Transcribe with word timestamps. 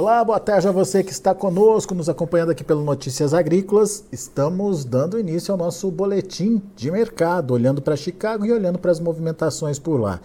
Olá, 0.00 0.24
boa 0.24 0.40
tarde 0.40 0.66
a 0.66 0.72
você 0.72 1.04
que 1.04 1.12
está 1.12 1.34
conosco, 1.34 1.94
nos 1.94 2.08
acompanhando 2.08 2.52
aqui 2.52 2.64
pelo 2.64 2.82
Notícias 2.82 3.34
Agrícolas. 3.34 4.02
Estamos 4.10 4.82
dando 4.82 5.20
início 5.20 5.52
ao 5.52 5.58
nosso 5.58 5.90
boletim 5.90 6.62
de 6.74 6.90
mercado, 6.90 7.52
olhando 7.52 7.82
para 7.82 7.94
Chicago 7.96 8.46
e 8.46 8.50
olhando 8.50 8.78
para 8.78 8.90
as 8.90 8.98
movimentações 8.98 9.78
por 9.78 10.00
lá. 10.00 10.18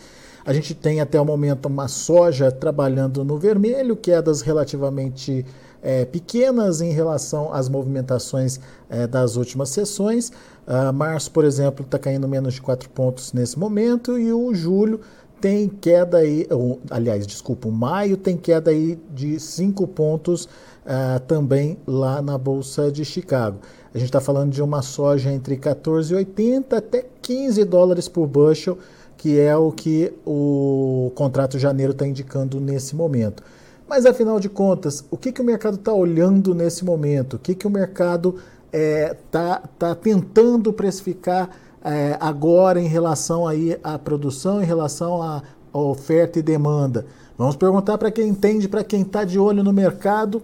A 0.46 0.54
gente 0.54 0.73
tem 0.73 1.01
até 1.01 1.19
o 1.19 1.25
momento 1.25 1.65
uma 1.65 1.89
soja 1.89 2.50
trabalhando 2.54 3.25
no 3.25 3.38
vermelho, 3.38 3.97
quedas 3.97 4.39
relativamente 4.39 5.46
é, 5.83 6.05
pequenas 6.05 6.79
em 6.79 6.92
relação 6.92 7.54
às 7.54 7.68
movimentações 7.68 8.61
é, 8.89 9.05
das 9.05 9.36
últimas 9.36 9.69
sessões. 9.69 10.32
Uh, 10.65 10.92
março, 10.92 11.29
por 11.29 11.43
exemplo, 11.46 11.86
está 11.86 12.00
caindo 12.00 12.28
menos 12.28 12.55
de 12.55 12.61
4 12.61 12.89
pontos 12.89 13.33
nesse 13.33 13.60
momento 13.60 14.18
e 14.18 14.33
o 14.33 14.51
julho 14.55 15.01
tem 15.39 15.68
queda 15.68 16.18
aí, 16.18 16.48
ou, 16.50 16.80
aliás, 16.89 17.25
desculpa, 17.25 17.70
maio 17.70 18.18
tem 18.18 18.38
queda 18.38 18.71
aí 18.71 18.98
de 19.14 19.39
5 19.39 19.88
pontos 19.88 20.46
uh, 20.46 21.20
também 21.28 21.78
lá 21.86 22.21
na 22.21 22.38
Bolsa 22.38 22.92
de 22.92 23.04
Chicago. 23.04 23.60
A 23.94 23.98
gente 23.98 24.08
está 24.08 24.20
falando 24.20 24.52
de 24.52 24.61
uma 24.61 24.82
soja 24.82 25.32
entre 25.32 25.58
14,80 25.58 26.74
até 26.74 27.06
15 27.21 27.64
dólares 27.66 28.08
por 28.08 28.28
bushel, 28.28 28.78
que 29.18 29.39
é 29.39 29.56
o 29.56 29.71
que 29.71 30.14
o 30.25 31.11
contrato 31.16 31.58
janeiro 31.58 31.92
está 31.92 32.06
indicando 32.06 32.59
nesse 32.59 32.95
momento. 32.95 33.44
Mas 33.88 34.06
afinal 34.06 34.39
de 34.39 34.50
contas, 34.50 35.06
o 35.11 35.17
que, 35.17 35.31
que 35.31 35.42
o 35.42 35.45
mercado 35.45 35.75
está 35.75 35.94
olhando 35.94 36.53
nesse 36.53 36.83
momento? 36.83 37.36
O 37.36 37.39
que, 37.39 37.53
que 37.53 37.67
o 37.67 37.70
mercado 37.70 38.36
está 38.36 38.78
é, 38.78 39.16
tá, 39.31 39.64
tá 39.80 39.95
tentando 39.95 40.73
precificar 40.73 41.50
é, 41.86 42.17
agora 42.20 42.81
em 42.81 42.88
relação 42.88 43.48
aí 43.48 43.80
à 43.84 43.98
produção, 44.00 44.62
em 44.62 44.66
relação 44.66 45.22
à, 45.22 45.44
oferta 45.72 46.39
e 46.39 46.42
demanda? 46.42 47.05
Vamos 47.38 47.55
perguntar 47.55 47.97
para 47.97 48.09
quem 48.09 48.30
entende, 48.30 48.67
para 48.67 48.83
quem 48.83 49.02
está 49.02 49.23
de 49.23 49.38
olho 49.38 49.64
no 49.64 49.72
mercado, 49.72 50.42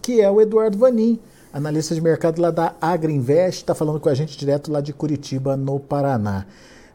que 0.00 0.20
é 0.20 0.30
o 0.30 0.40
Eduardo 0.40 0.78
Vanin, 0.78 1.18
analista 1.52 1.94
de 1.94 2.00
mercado 2.00 2.40
lá 2.40 2.50
da 2.50 2.74
Agriinvest, 2.80 3.62
está 3.62 3.74
falando 3.74 4.00
com 4.00 4.08
a 4.08 4.14
gente 4.14 4.38
direto 4.38 4.72
lá 4.72 4.80
de 4.80 4.92
Curitiba, 4.92 5.56
no 5.56 5.78
Paraná. 5.78 6.46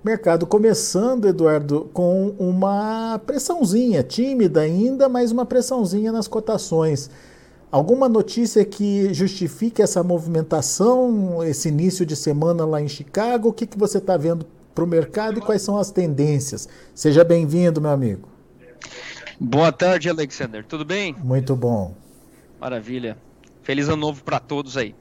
Mercado 0.03 0.45
começando, 0.45 1.27
Eduardo, 1.27 1.89
com 1.93 2.33
uma 2.39 3.19
pressãozinha, 3.25 4.03
tímida 4.03 4.61
ainda, 4.61 5.09
mas 5.09 5.31
uma 5.31 5.45
pressãozinha 5.45 6.11
nas 6.11 6.27
cotações. 6.27 7.09
Alguma 7.75 8.07
notícia 8.07 8.63
que 8.63 9.13
justifique 9.13 9.81
essa 9.81 10.01
movimentação, 10.01 11.43
esse 11.43 11.67
início 11.67 12.05
de 12.05 12.15
semana 12.15 12.65
lá 12.65 12.81
em 12.81 12.87
Chicago? 12.87 13.49
O 13.49 13.53
que, 13.53 13.67
que 13.67 13.77
você 13.77 13.97
está 13.97 14.15
vendo 14.15 14.47
para 14.73 14.81
o 14.81 14.87
mercado 14.87 15.39
e 15.39 15.41
quais 15.41 15.61
são 15.61 15.77
as 15.77 15.91
tendências? 15.91 16.69
Seja 16.93 17.21
bem-vindo, 17.25 17.81
meu 17.81 17.91
amigo. 17.91 18.29
Boa 19.37 19.73
tarde, 19.73 20.09
Alexander. 20.09 20.63
Tudo 20.63 20.85
bem? 20.85 21.17
Muito 21.21 21.53
bom. 21.53 21.93
Maravilha. 22.61 23.17
Feliz 23.61 23.89
ano 23.89 23.97
novo 23.97 24.23
para 24.23 24.39
todos 24.39 24.77
aí. 24.77 24.95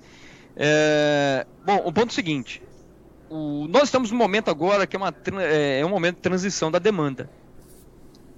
É... 0.56 1.46
Bom, 1.64 1.76
o 1.76 1.92
ponto 1.92 2.08
é 2.08 2.10
o 2.10 2.12
seguinte: 2.12 2.60
o... 3.30 3.68
nós 3.68 3.84
estamos 3.84 4.10
num 4.10 4.18
momento 4.18 4.50
agora 4.50 4.84
que 4.84 4.96
é, 4.96 4.98
uma... 4.98 5.14
É, 5.38 5.78
é 5.78 5.86
um 5.86 5.90
momento 5.90 6.16
de 6.16 6.22
transição 6.22 6.72
da 6.72 6.80
demanda. 6.80 7.30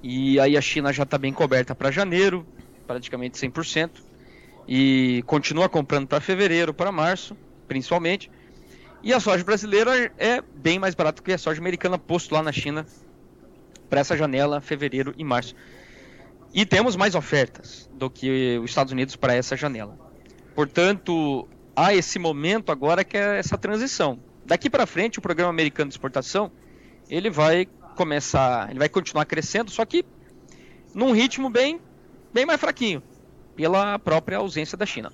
E 0.02 0.38
aí 0.38 0.58
a 0.58 0.60
China 0.60 0.92
já 0.92 1.04
está 1.04 1.16
bem 1.16 1.32
coberta 1.32 1.74
para 1.74 1.90
janeiro, 1.90 2.46
praticamente 2.86 3.38
100% 3.38 4.04
e 4.66 5.22
continua 5.26 5.68
comprando 5.68 6.08
para 6.08 6.20
fevereiro, 6.20 6.74
para 6.74 6.90
março, 6.90 7.36
principalmente. 7.68 8.30
E 9.02 9.12
a 9.12 9.20
soja 9.20 9.44
brasileira 9.44 10.12
é 10.18 10.42
bem 10.42 10.78
mais 10.78 10.94
barata 10.94 11.22
que 11.22 11.32
a 11.32 11.38
soja 11.38 11.60
americana 11.60 11.98
posto 11.98 12.34
lá 12.34 12.42
na 12.42 12.52
China 12.52 12.86
para 13.88 14.00
essa 14.00 14.16
janela 14.16 14.60
fevereiro 14.60 15.14
e 15.16 15.22
março. 15.22 15.54
E 16.52 16.66
temos 16.66 16.96
mais 16.96 17.14
ofertas 17.14 17.88
do 17.92 18.10
que 18.10 18.58
os 18.58 18.70
Estados 18.70 18.92
Unidos 18.92 19.14
para 19.14 19.34
essa 19.34 19.56
janela. 19.56 19.96
Portanto, 20.54 21.46
há 21.74 21.94
esse 21.94 22.18
momento 22.18 22.72
agora 22.72 23.04
que 23.04 23.16
é 23.16 23.38
essa 23.38 23.56
transição. 23.56 24.18
Daqui 24.44 24.70
para 24.70 24.86
frente, 24.86 25.18
o 25.18 25.22
programa 25.22 25.50
americano 25.50 25.88
de 25.88 25.94
exportação 25.94 26.50
ele 27.08 27.30
vai 27.30 27.66
começar, 27.94 28.70
ele 28.70 28.78
vai 28.78 28.88
continuar 28.88 29.24
crescendo, 29.26 29.70
só 29.70 29.84
que 29.84 30.04
num 30.92 31.12
ritmo 31.12 31.48
bem, 31.48 31.80
bem 32.32 32.44
mais 32.44 32.60
fraquinho 32.60 33.02
pela 33.56 33.98
própria 33.98 34.38
ausência 34.38 34.76
da 34.76 34.86
China. 34.86 35.12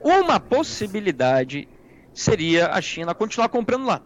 Uma 0.00 0.38
possibilidade 0.38 1.68
seria 2.12 2.68
a 2.68 2.80
China 2.82 3.14
continuar 3.14 3.48
comprando 3.48 3.86
lá. 3.86 4.02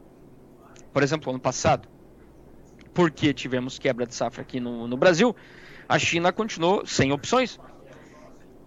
Por 0.93 1.03
exemplo, 1.03 1.31
ano 1.31 1.41
passado, 1.41 1.88
porque 2.94 3.32
tivemos 3.32 3.78
quebra 3.78 4.06
de 4.06 4.15
safra 4.15 4.43
aqui 4.43 4.60
no, 4.60 4.87
no 4.87 4.97
Brasil, 4.97 5.34
a 5.88 5.99
China 5.99 6.32
continuou 6.32 6.87
sem 6.87 7.12
opções, 7.12 7.59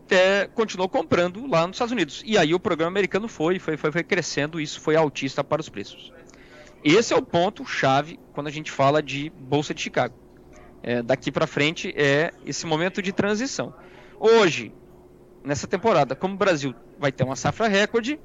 é, 0.10 0.48
continuou 0.48 0.90
comprando 0.90 1.48
lá 1.48 1.66
nos 1.66 1.76
Estados 1.76 1.92
Unidos. 1.92 2.22
E 2.26 2.38
aí 2.38 2.54
o 2.54 2.60
programa 2.60 2.92
americano 2.92 3.28
foi, 3.28 3.60
foi, 3.60 3.78
foi, 3.78 3.92
foi 3.92 4.04
crescendo, 4.04 4.60
isso 4.60 4.82
foi 4.82 4.96
altista 4.96 5.44
para 5.44 5.62
os 5.62 5.70
preços. 5.70 6.12
Esse 6.84 7.14
é 7.14 7.16
o 7.18 7.22
ponto 7.22 7.66
chave 7.66 8.20
quando 8.34 8.48
a 8.48 8.52
gente 8.52 8.72
fala 8.72 9.02
de 9.02 9.30
bolsa 9.30 9.74
de 9.74 9.82
Chicago. 9.82 10.16
É, 10.84 11.02
daqui 11.02 11.32
para 11.32 11.46
frente 11.46 11.94
é 11.96 12.32
esse 12.46 12.66
momento 12.66 13.02
de 13.02 13.12
transição. 13.12 13.74
Hoje, 14.20 14.74
nessa 15.44 15.68
temporada. 15.68 16.16
Como 16.16 16.36
o 16.36 16.38
Brasil 16.38 16.74
vai 17.00 17.12
ter 17.12 17.24
uma 17.24 17.36
safra 17.36 17.68
recorde, 17.68 18.20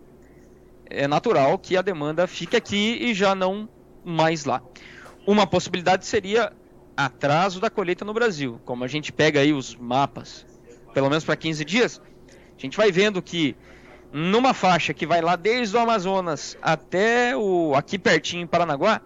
é 0.89 1.07
natural 1.09 1.59
que 1.59 1.77
a 1.77 1.83
demanda 1.83 2.27
fique 2.27 2.57
aqui 2.57 2.99
e 3.01 3.15
já 3.15 3.35
não 3.35 3.69
mais 4.05 4.45
lá. 4.45 4.63
Uma 5.27 5.47
possibilidade 5.47 6.07
seria 6.07 6.53
atraso 6.97 7.61
da 7.61 7.69
colheita 7.69 8.05
no 8.05 8.15
Brasil. 8.15 8.61
Como 8.65 8.85
a 8.85 8.89
gente 8.89 9.13
pega 9.13 9.41
aí 9.41 9.53
os 9.53 9.75
mapas, 9.75 10.47
pelo 10.95 11.09
menos 11.09 11.25
para 11.25 11.37
15 11.37 11.65
dias, 11.65 12.01
a 12.57 12.61
gente 12.61 12.77
vai 12.77 12.91
vendo 12.93 13.21
que 13.21 13.57
numa 14.13 14.55
faixa 14.55 14.95
que 14.95 15.07
vai 15.07 15.21
lá 15.21 15.37
desde 15.37 15.77
o 15.77 15.81
Amazonas 15.81 16.57
até 16.63 17.37
o 17.37 17.75
aqui 17.75 17.99
pertinho 17.99 18.43
em 18.43 18.47
Paranaguá, 18.47 19.01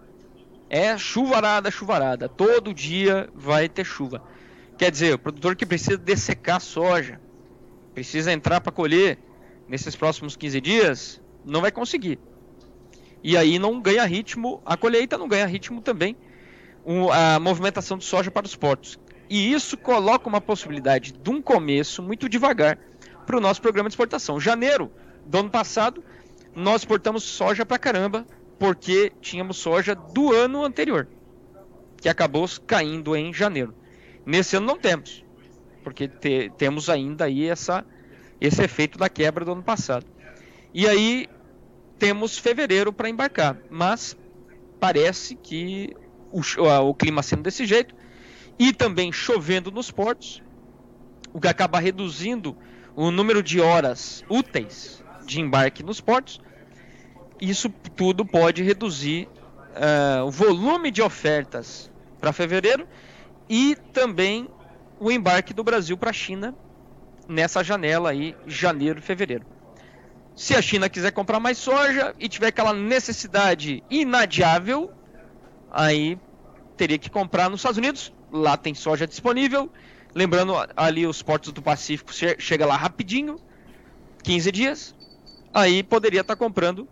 é 0.69 0.97
chuvarada, 0.97 1.69
chuvarada. 1.69 2.29
Todo 2.29 2.73
dia 2.73 3.29
vai 3.35 3.67
ter 3.67 3.83
chuva. 3.83 4.23
Quer 4.77 4.89
dizer, 4.89 5.13
o 5.13 5.19
produtor 5.19 5.55
que 5.55 5.65
precisa 5.65 5.95
dessecar 5.95 6.59
soja, 6.59 7.19
precisa 7.93 8.31
entrar 8.31 8.61
para 8.61 8.71
colher 8.71 9.17
nesses 9.67 9.95
próximos 9.95 10.35
15 10.35 10.61
dias, 10.61 11.21
não 11.45 11.61
vai 11.61 11.71
conseguir. 11.71 12.19
E 13.23 13.37
aí 13.37 13.59
não 13.59 13.79
ganha 13.79 14.03
ritmo, 14.05 14.61
a 14.65 14.75
colheita 14.75 15.17
não 15.17 15.27
ganha 15.27 15.45
ritmo 15.45 15.81
também, 15.81 16.17
a 17.13 17.39
movimentação 17.39 17.97
de 17.97 18.03
soja 18.03 18.31
para 18.31 18.45
os 18.45 18.55
portos. 18.55 18.99
E 19.29 19.53
isso 19.53 19.77
coloca 19.77 20.27
uma 20.27 20.41
possibilidade 20.41 21.13
de 21.13 21.29
um 21.29 21.41
começo 21.41 22.01
muito 22.01 22.27
devagar 22.27 22.77
para 23.25 23.37
o 23.37 23.39
nosso 23.39 23.61
programa 23.61 23.87
de 23.87 23.93
exportação. 23.93 24.39
Janeiro 24.39 24.91
do 25.25 25.37
ano 25.37 25.49
passado, 25.49 26.03
nós 26.55 26.81
exportamos 26.81 27.23
soja 27.23 27.65
para 27.65 27.77
caramba, 27.77 28.25
porque 28.59 29.11
tínhamos 29.21 29.57
soja 29.57 29.95
do 29.95 30.33
ano 30.33 30.65
anterior, 30.65 31.07
que 31.97 32.09
acabou 32.09 32.45
caindo 32.67 33.15
em 33.15 33.33
janeiro. 33.33 33.73
Nesse 34.25 34.57
ano 34.57 34.67
não 34.67 34.77
temos 34.77 35.23
porque 35.83 36.07
te, 36.07 36.51
temos 36.57 36.89
ainda 36.89 37.25
aí 37.25 37.47
essa, 37.47 37.85
esse 38.39 38.63
efeito 38.63 38.97
da 38.97 39.09
quebra 39.09 39.43
do 39.43 39.51
ano 39.51 39.63
passado. 39.63 40.05
E 40.73 40.87
aí 40.87 41.27
temos 41.99 42.37
fevereiro 42.37 42.91
para 42.91 43.09
embarcar, 43.09 43.57
mas 43.69 44.17
parece 44.79 45.35
que 45.35 45.95
o, 46.31 46.41
o 46.89 46.93
clima 46.93 47.21
sendo 47.21 47.43
desse 47.43 47.65
jeito 47.65 47.93
e 48.57 48.73
também 48.73 49.11
chovendo 49.11 49.71
nos 49.71 49.91
portos, 49.91 50.41
o 51.33 51.39
que 51.39 51.47
acaba 51.47 51.79
reduzindo 51.79 52.55
o 52.95 53.11
número 53.11 53.41
de 53.41 53.59
horas 53.61 54.23
úteis 54.29 55.03
de 55.25 55.39
embarque 55.39 55.83
nos 55.83 56.01
portos. 56.01 56.41
Isso 57.39 57.69
tudo 57.95 58.25
pode 58.25 58.61
reduzir 58.61 59.27
uh, 59.71 60.25
o 60.25 60.31
volume 60.31 60.91
de 60.91 61.01
ofertas 61.01 61.91
para 62.19 62.31
fevereiro 62.31 62.87
e 63.49 63.75
também 63.93 64.47
o 65.01 65.11
embarque 65.11 65.51
do 65.51 65.63
Brasil 65.63 65.97
para 65.97 66.11
a 66.11 66.13
China 66.13 66.55
nessa 67.27 67.63
janela 67.63 68.11
aí, 68.11 68.35
janeiro 68.45 69.01
fevereiro. 69.01 69.43
Se 70.35 70.55
a 70.55 70.61
China 70.61 70.87
quiser 70.87 71.11
comprar 71.11 71.39
mais 71.39 71.57
soja 71.57 72.13
e 72.19 72.29
tiver 72.29 72.47
aquela 72.47 72.71
necessidade 72.71 73.83
inadiável, 73.89 74.91
aí 75.71 76.19
teria 76.77 76.99
que 76.99 77.09
comprar 77.09 77.49
nos 77.49 77.61
Estados 77.61 77.79
Unidos. 77.79 78.13
Lá 78.31 78.55
tem 78.55 78.75
soja 78.75 79.07
disponível. 79.07 79.71
Lembrando, 80.13 80.53
ali 80.77 81.07
os 81.07 81.23
portos 81.23 81.51
do 81.51 81.63
Pacífico 81.63 82.13
chega 82.37 82.65
lá 82.67 82.75
rapidinho, 82.77 83.41
15 84.23 84.51
dias. 84.51 84.95
Aí 85.51 85.81
poderia 85.81 86.21
estar 86.21 86.35
tá 86.35 86.39
comprando 86.39 86.87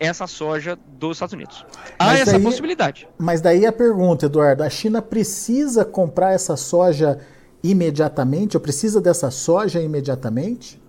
essa 0.00 0.26
soja 0.26 0.76
dos 0.98 1.16
Estados 1.16 1.34
Unidos. 1.34 1.64
Há 1.98 2.06
mas 2.06 2.20
essa 2.22 2.32
daí, 2.32 2.42
possibilidade. 2.42 3.06
Mas 3.18 3.42
daí 3.42 3.66
a 3.66 3.72
pergunta, 3.72 4.26
Eduardo, 4.26 4.62
a 4.62 4.70
China 4.70 5.02
precisa 5.02 5.84
comprar 5.84 6.32
essa 6.32 6.56
soja 6.56 7.20
imediatamente? 7.62 8.56
Ou 8.56 8.60
precisa 8.60 9.00
dessa 9.00 9.30
soja 9.30 9.80
imediatamente? 9.80 10.80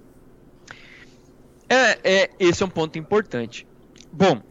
É, 1.68 2.00
é, 2.04 2.30
esse 2.40 2.64
é 2.64 2.66
um 2.66 2.70
ponto 2.70 2.98
importante. 2.98 3.68
Bom, 4.12 4.42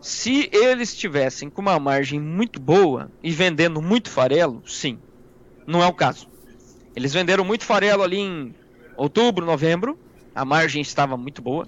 se 0.00 0.48
eles 0.52 0.90
estivessem 0.90 1.50
com 1.50 1.60
uma 1.60 1.78
margem 1.78 2.20
muito 2.20 2.60
boa 2.60 3.10
e 3.22 3.32
vendendo 3.32 3.82
muito 3.82 4.08
farelo, 4.08 4.62
sim. 4.64 4.98
Não 5.66 5.82
é 5.82 5.86
o 5.86 5.92
caso. 5.92 6.28
Eles 6.94 7.12
venderam 7.12 7.44
muito 7.44 7.64
farelo 7.64 8.02
ali 8.02 8.18
em 8.18 8.54
Outubro, 8.96 9.46
novembro, 9.46 9.98
a 10.34 10.44
margem 10.44 10.82
estava 10.82 11.16
muito 11.16 11.40
boa 11.40 11.66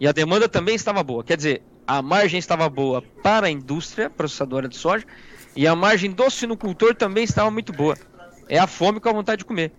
e 0.00 0.06
a 0.06 0.12
demanda 0.12 0.48
também 0.48 0.74
estava 0.74 1.02
boa. 1.02 1.24
Quer 1.24 1.36
dizer, 1.36 1.62
a 1.86 2.02
margem 2.02 2.38
estava 2.38 2.68
boa 2.68 3.02
para 3.22 3.46
a 3.46 3.50
indústria 3.50 4.08
processadora 4.08 4.68
de 4.68 4.76
soja 4.76 5.04
e 5.56 5.66
a 5.66 5.74
margem 5.74 6.10
do 6.10 6.30
sinocultor 6.30 6.94
também 6.94 7.24
estava 7.24 7.50
muito 7.50 7.72
boa. 7.72 7.96
É 8.48 8.58
a 8.58 8.66
fome 8.66 9.00
com 9.00 9.08
a 9.08 9.12
vontade 9.12 9.40
de 9.40 9.44
comer. 9.44 9.72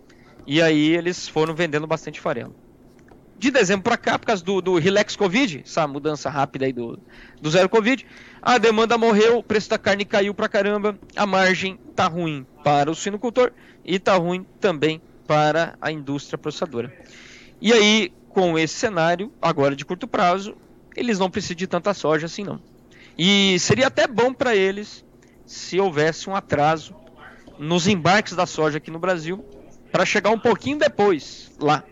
E 0.46 0.62
aí 0.62 0.96
eles 0.96 1.28
foram 1.28 1.54
vendendo 1.54 1.88
bastante 1.88 2.20
farelo. 2.20 2.56
De 3.38 3.52
dezembro 3.52 3.84
para 3.84 3.96
cá, 3.96 4.20
por 4.20 4.26
causa 4.26 4.44
do, 4.44 4.62
do 4.62 4.78
Relax 4.78 5.16
Covid, 5.16 5.64
essa 5.66 5.88
mudança 5.88 6.30
rápida 6.30 6.66
aí 6.66 6.74
do, 6.74 7.00
do 7.42 7.50
zero 7.50 7.70
Covid, 7.70 8.06
a 8.42 8.58
demanda 8.58 8.98
morreu, 8.98 9.38
o 9.38 9.44
preço 9.44 9.70
da 9.70 9.78
carne 9.78 10.04
caiu 10.04 10.34
pra 10.34 10.50
caramba, 10.50 11.00
a 11.16 11.26
margem 11.26 11.80
tá 11.96 12.08
ruim 12.08 12.46
para 12.66 12.92
o 12.92 12.96
sinocultor 12.96 13.52
e 13.86 13.98
tá 13.98 14.16
ruim 14.16 14.46
também 14.60 15.02
para 15.26 15.78
a 15.80 15.90
indústria 15.90 16.38
processadora. 16.38 16.94
E 17.62 17.72
aí, 17.72 18.12
com 18.30 18.58
esse 18.58 18.76
cenário, 18.76 19.32
agora 19.42 19.76
de 19.76 19.84
curto 19.84 20.08
prazo, 20.08 20.56
eles 20.96 21.20
não 21.20 21.30
precisam 21.30 21.58
de 21.58 21.68
tanta 21.68 21.94
soja 21.94 22.26
assim 22.26 22.44
não. 22.44 22.60
E 23.18 23.58
seria 23.60 23.88
até 23.88 24.08
bom 24.08 24.34
para 24.34 24.56
eles 24.56 25.04
se 25.46 25.80
houvesse 25.80 26.30
um 26.30 26.36
atraso 26.36 26.96
nos 27.58 27.88
embarques 27.88 28.36
da 28.36 28.46
soja 28.46 28.78
aqui 28.78 28.90
no 28.90 29.00
Brasil, 29.00 29.44
para 29.92 30.06
chegar 30.06 30.30
um 30.30 30.40
pouquinho 30.40 30.78
depois 30.78 31.52
lá. 31.60 31.84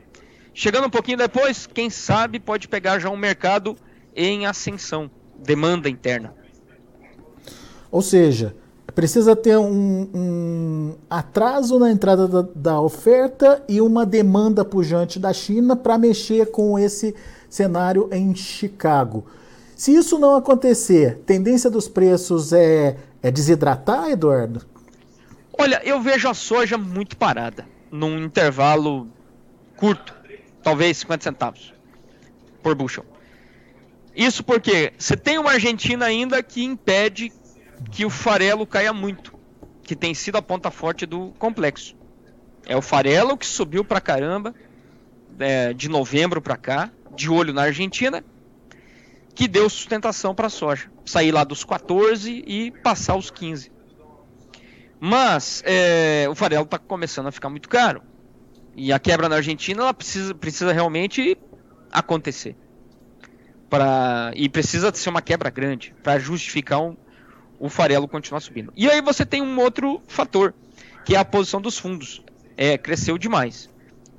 Chegando 0.53 0.87
um 0.87 0.89
pouquinho 0.89 1.17
depois, 1.17 1.67
quem 1.67 1.89
sabe 1.89 2.39
pode 2.39 2.67
pegar 2.67 2.99
já 2.99 3.09
um 3.09 3.17
mercado 3.17 3.75
em 4.15 4.45
ascensão, 4.45 5.11
demanda 5.37 5.89
interna. 5.89 6.33
Ou 7.91 8.01
seja, 8.01 8.55
precisa 8.93 9.35
ter 9.35 9.57
um, 9.57 10.09
um 10.13 10.95
atraso 11.09 11.77
na 11.77 11.91
entrada 11.91 12.27
da, 12.27 12.41
da, 12.55 12.81
oferta 12.81 13.63
e 13.67 13.81
uma 13.81 14.05
demanda 14.05 14.63
pujante 14.65 15.19
da 15.19 15.33
China 15.33 15.75
para 15.75 15.97
mexer 15.97 16.51
com 16.51 16.79
esse 16.79 17.15
cenário 17.49 18.09
em 18.11 18.33
Chicago. 18.35 19.25
Se 19.75 19.93
isso 19.93 20.17
não 20.17 20.35
acontecer, 20.35 21.19
tendência 21.25 21.69
dos 21.69 21.87
preços 21.87 22.51
é, 22.53 22.97
é 23.21 23.29
desidratar, 23.29 24.09
Eduardo? 24.09 24.65
Olha, 25.57 25.81
eu 25.83 26.01
vejo 26.01 26.27
a 26.27 26.33
soja 26.33 26.77
muito 26.77 27.17
parada 27.17 27.65
num 27.91 28.23
intervalo 28.23 29.07
curto, 29.75 30.13
talvez 30.63 30.97
50 30.97 31.23
centavos 31.23 31.73
por 32.61 32.75
bushel. 32.75 33.05
Isso 34.15 34.43
porque 34.43 34.93
você 34.97 35.15
tem 35.15 35.37
uma 35.37 35.51
Argentina 35.51 36.05
ainda 36.05 36.41
que 36.41 36.63
impede 36.63 37.31
que 37.91 38.05
o 38.05 38.09
farelo 38.09 38.65
caia 38.65 38.93
muito, 38.93 39.33
que 39.83 39.95
tem 39.95 40.13
sido 40.13 40.37
a 40.37 40.41
ponta 40.41 40.71
forte 40.71 41.05
do 41.05 41.33
complexo. 41.39 41.95
É 42.65 42.75
o 42.75 42.81
farelo 42.81 43.37
que 43.37 43.45
subiu 43.45 43.83
pra 43.83 44.01
caramba 44.01 44.53
é, 45.39 45.73
de 45.73 45.87
novembro 45.87 46.41
para 46.41 46.57
cá, 46.57 46.91
de 47.15 47.29
olho 47.29 47.53
na 47.53 47.63
Argentina, 47.63 48.23
que 49.33 49.47
deu 49.47 49.69
sustentação 49.69 50.35
para 50.35 50.47
a 50.47 50.49
soja. 50.49 50.91
Sair 51.05 51.31
lá 51.31 51.43
dos 51.43 51.63
14 51.63 52.43
e 52.45 52.71
passar 52.71 53.15
os 53.15 53.29
15. 53.29 53.71
Mas 54.99 55.63
é, 55.65 56.27
o 56.29 56.35
farelo 56.35 56.65
está 56.65 56.77
começando 56.77 57.27
a 57.27 57.31
ficar 57.31 57.49
muito 57.49 57.69
caro. 57.69 58.01
E 58.75 58.91
a 58.91 58.99
quebra 58.99 59.29
na 59.29 59.37
Argentina 59.37 59.81
ela 59.81 59.93
precisa, 59.93 60.35
precisa 60.35 60.71
realmente 60.73 61.37
acontecer. 61.91 62.55
Pra, 63.69 64.31
e 64.35 64.47
precisa 64.47 64.93
ser 64.93 65.09
uma 65.09 65.21
quebra 65.21 65.49
grande 65.49 65.93
para 66.01 66.19
justificar 66.19 66.81
um, 66.81 66.95
o 67.59 67.69
farelo 67.69 68.07
continuar 68.07 68.39
subindo. 68.39 68.71
E 68.75 68.89
aí 68.89 69.01
você 69.01 69.25
tem 69.25 69.41
um 69.41 69.59
outro 69.59 70.01
fator, 70.07 70.53
que 71.05 71.15
é 71.15 71.19
a 71.19 71.25
posição 71.25 71.61
dos 71.61 71.77
fundos. 71.77 72.23
É, 72.55 72.77
cresceu 72.77 73.17
demais. 73.17 73.69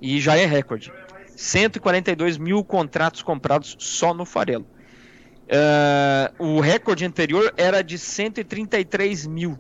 E 0.00 0.20
já 0.20 0.37
é 0.37 0.44
recorde. 0.44 0.93
142 1.37 2.37
mil 2.37 2.64
contratos 2.64 3.23
comprados 3.23 3.76
só 3.79 4.12
no 4.12 4.25
farelo. 4.25 4.67
Uh, 5.49 6.56
o 6.56 6.61
recorde 6.61 7.05
anterior 7.05 7.55
era 7.56 7.82
de 7.82 7.96
133 7.96 9.26
mil 9.26 9.58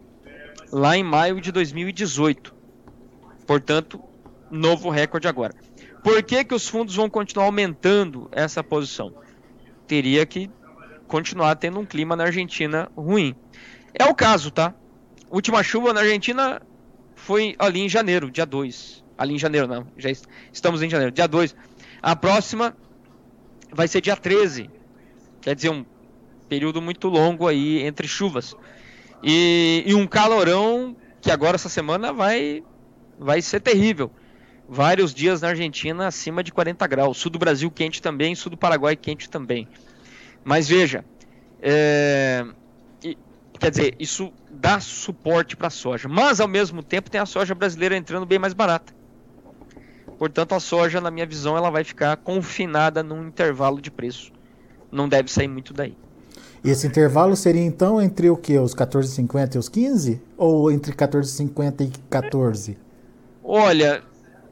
lá 0.70 0.96
em 0.96 1.02
maio 1.02 1.40
de 1.40 1.50
2018. 1.50 2.54
Portanto, 3.46 4.02
novo 4.50 4.90
recorde 4.90 5.28
agora. 5.28 5.54
Por 6.02 6.22
que, 6.22 6.44
que 6.44 6.54
os 6.54 6.68
fundos 6.68 6.94
vão 6.94 7.08
continuar 7.08 7.46
aumentando 7.46 8.28
essa 8.32 8.62
posição? 8.62 9.14
Teria 9.86 10.24
que 10.26 10.50
continuar 11.06 11.56
tendo 11.56 11.80
um 11.80 11.86
clima 11.86 12.14
na 12.14 12.24
Argentina 12.24 12.90
ruim. 12.96 13.34
É 13.98 14.04
o 14.04 14.14
caso, 14.14 14.50
tá? 14.50 14.74
Última 15.30 15.62
chuva 15.62 15.92
na 15.92 16.00
Argentina 16.00 16.62
foi 17.16 17.54
ali 17.58 17.80
em 17.80 17.88
janeiro, 17.88 18.30
dia 18.30 18.46
2. 18.46 19.04
Ali 19.18 19.34
em 19.34 19.38
janeiro, 19.38 19.66
não. 19.66 19.86
Já 19.96 20.10
estamos 20.52 20.82
em 20.82 20.88
janeiro, 20.88 21.12
dia 21.12 21.26
2. 21.26 21.54
A 22.00 22.14
próxima 22.14 22.76
vai 23.72 23.88
ser 23.88 24.00
dia 24.00 24.16
13. 24.16 24.70
Quer 25.40 25.54
dizer, 25.54 25.70
um 25.70 25.84
período 26.48 26.80
muito 26.80 27.08
longo 27.08 27.46
aí 27.46 27.82
entre 27.82 28.06
chuvas. 28.06 28.56
E, 29.22 29.82
e 29.84 29.94
um 29.94 30.06
calorão 30.06 30.96
que 31.20 31.30
agora 31.30 31.56
essa 31.56 31.68
semana 31.68 32.12
vai, 32.12 32.62
vai 33.18 33.42
ser 33.42 33.60
terrível. 33.60 34.10
Vários 34.68 35.12
dias 35.12 35.40
na 35.40 35.48
Argentina 35.48 36.06
acima 36.06 36.44
de 36.44 36.52
40 36.52 36.86
graus. 36.86 37.18
Sul 37.18 37.30
do 37.30 37.38
Brasil 37.38 37.70
quente 37.70 38.00
também, 38.00 38.34
sul 38.34 38.50
do 38.50 38.56
Paraguai 38.56 38.94
quente 38.94 39.28
também. 39.28 39.66
Mas 40.44 40.68
veja, 40.68 41.04
é, 41.60 42.46
quer 43.58 43.70
dizer, 43.70 43.94
isso 43.98 44.32
dá 44.50 44.80
suporte 44.80 45.56
para 45.56 45.68
a 45.68 45.70
soja. 45.70 46.08
Mas 46.08 46.40
ao 46.40 46.48
mesmo 46.48 46.82
tempo 46.82 47.10
tem 47.10 47.20
a 47.20 47.26
soja 47.26 47.54
brasileira 47.54 47.96
entrando 47.96 48.26
bem 48.26 48.38
mais 48.38 48.52
barata. 48.52 48.92
Portanto, 50.18 50.54
a 50.54 50.60
soja, 50.60 51.00
na 51.00 51.10
minha 51.10 51.26
visão, 51.26 51.56
ela 51.56 51.70
vai 51.70 51.84
ficar 51.84 52.16
confinada 52.16 53.02
num 53.02 53.28
intervalo 53.28 53.80
de 53.80 53.90
preço. 53.90 54.32
Não 54.90 55.08
deve 55.08 55.30
sair 55.30 55.48
muito 55.48 55.72
daí. 55.72 55.96
E 56.64 56.70
esse 56.70 56.86
intervalo 56.86 57.36
seria 57.36 57.62
então 57.62 58.02
entre 58.02 58.28
o 58.28 58.36
que? 58.36 58.58
Os 58.58 58.74
14,50 58.74 59.54
e 59.54 59.58
os 59.58 59.68
15? 59.68 60.20
Ou 60.36 60.72
entre 60.72 60.92
14,50 60.92 61.82
e 61.82 61.92
14? 62.10 62.76
Olha, 63.44 64.02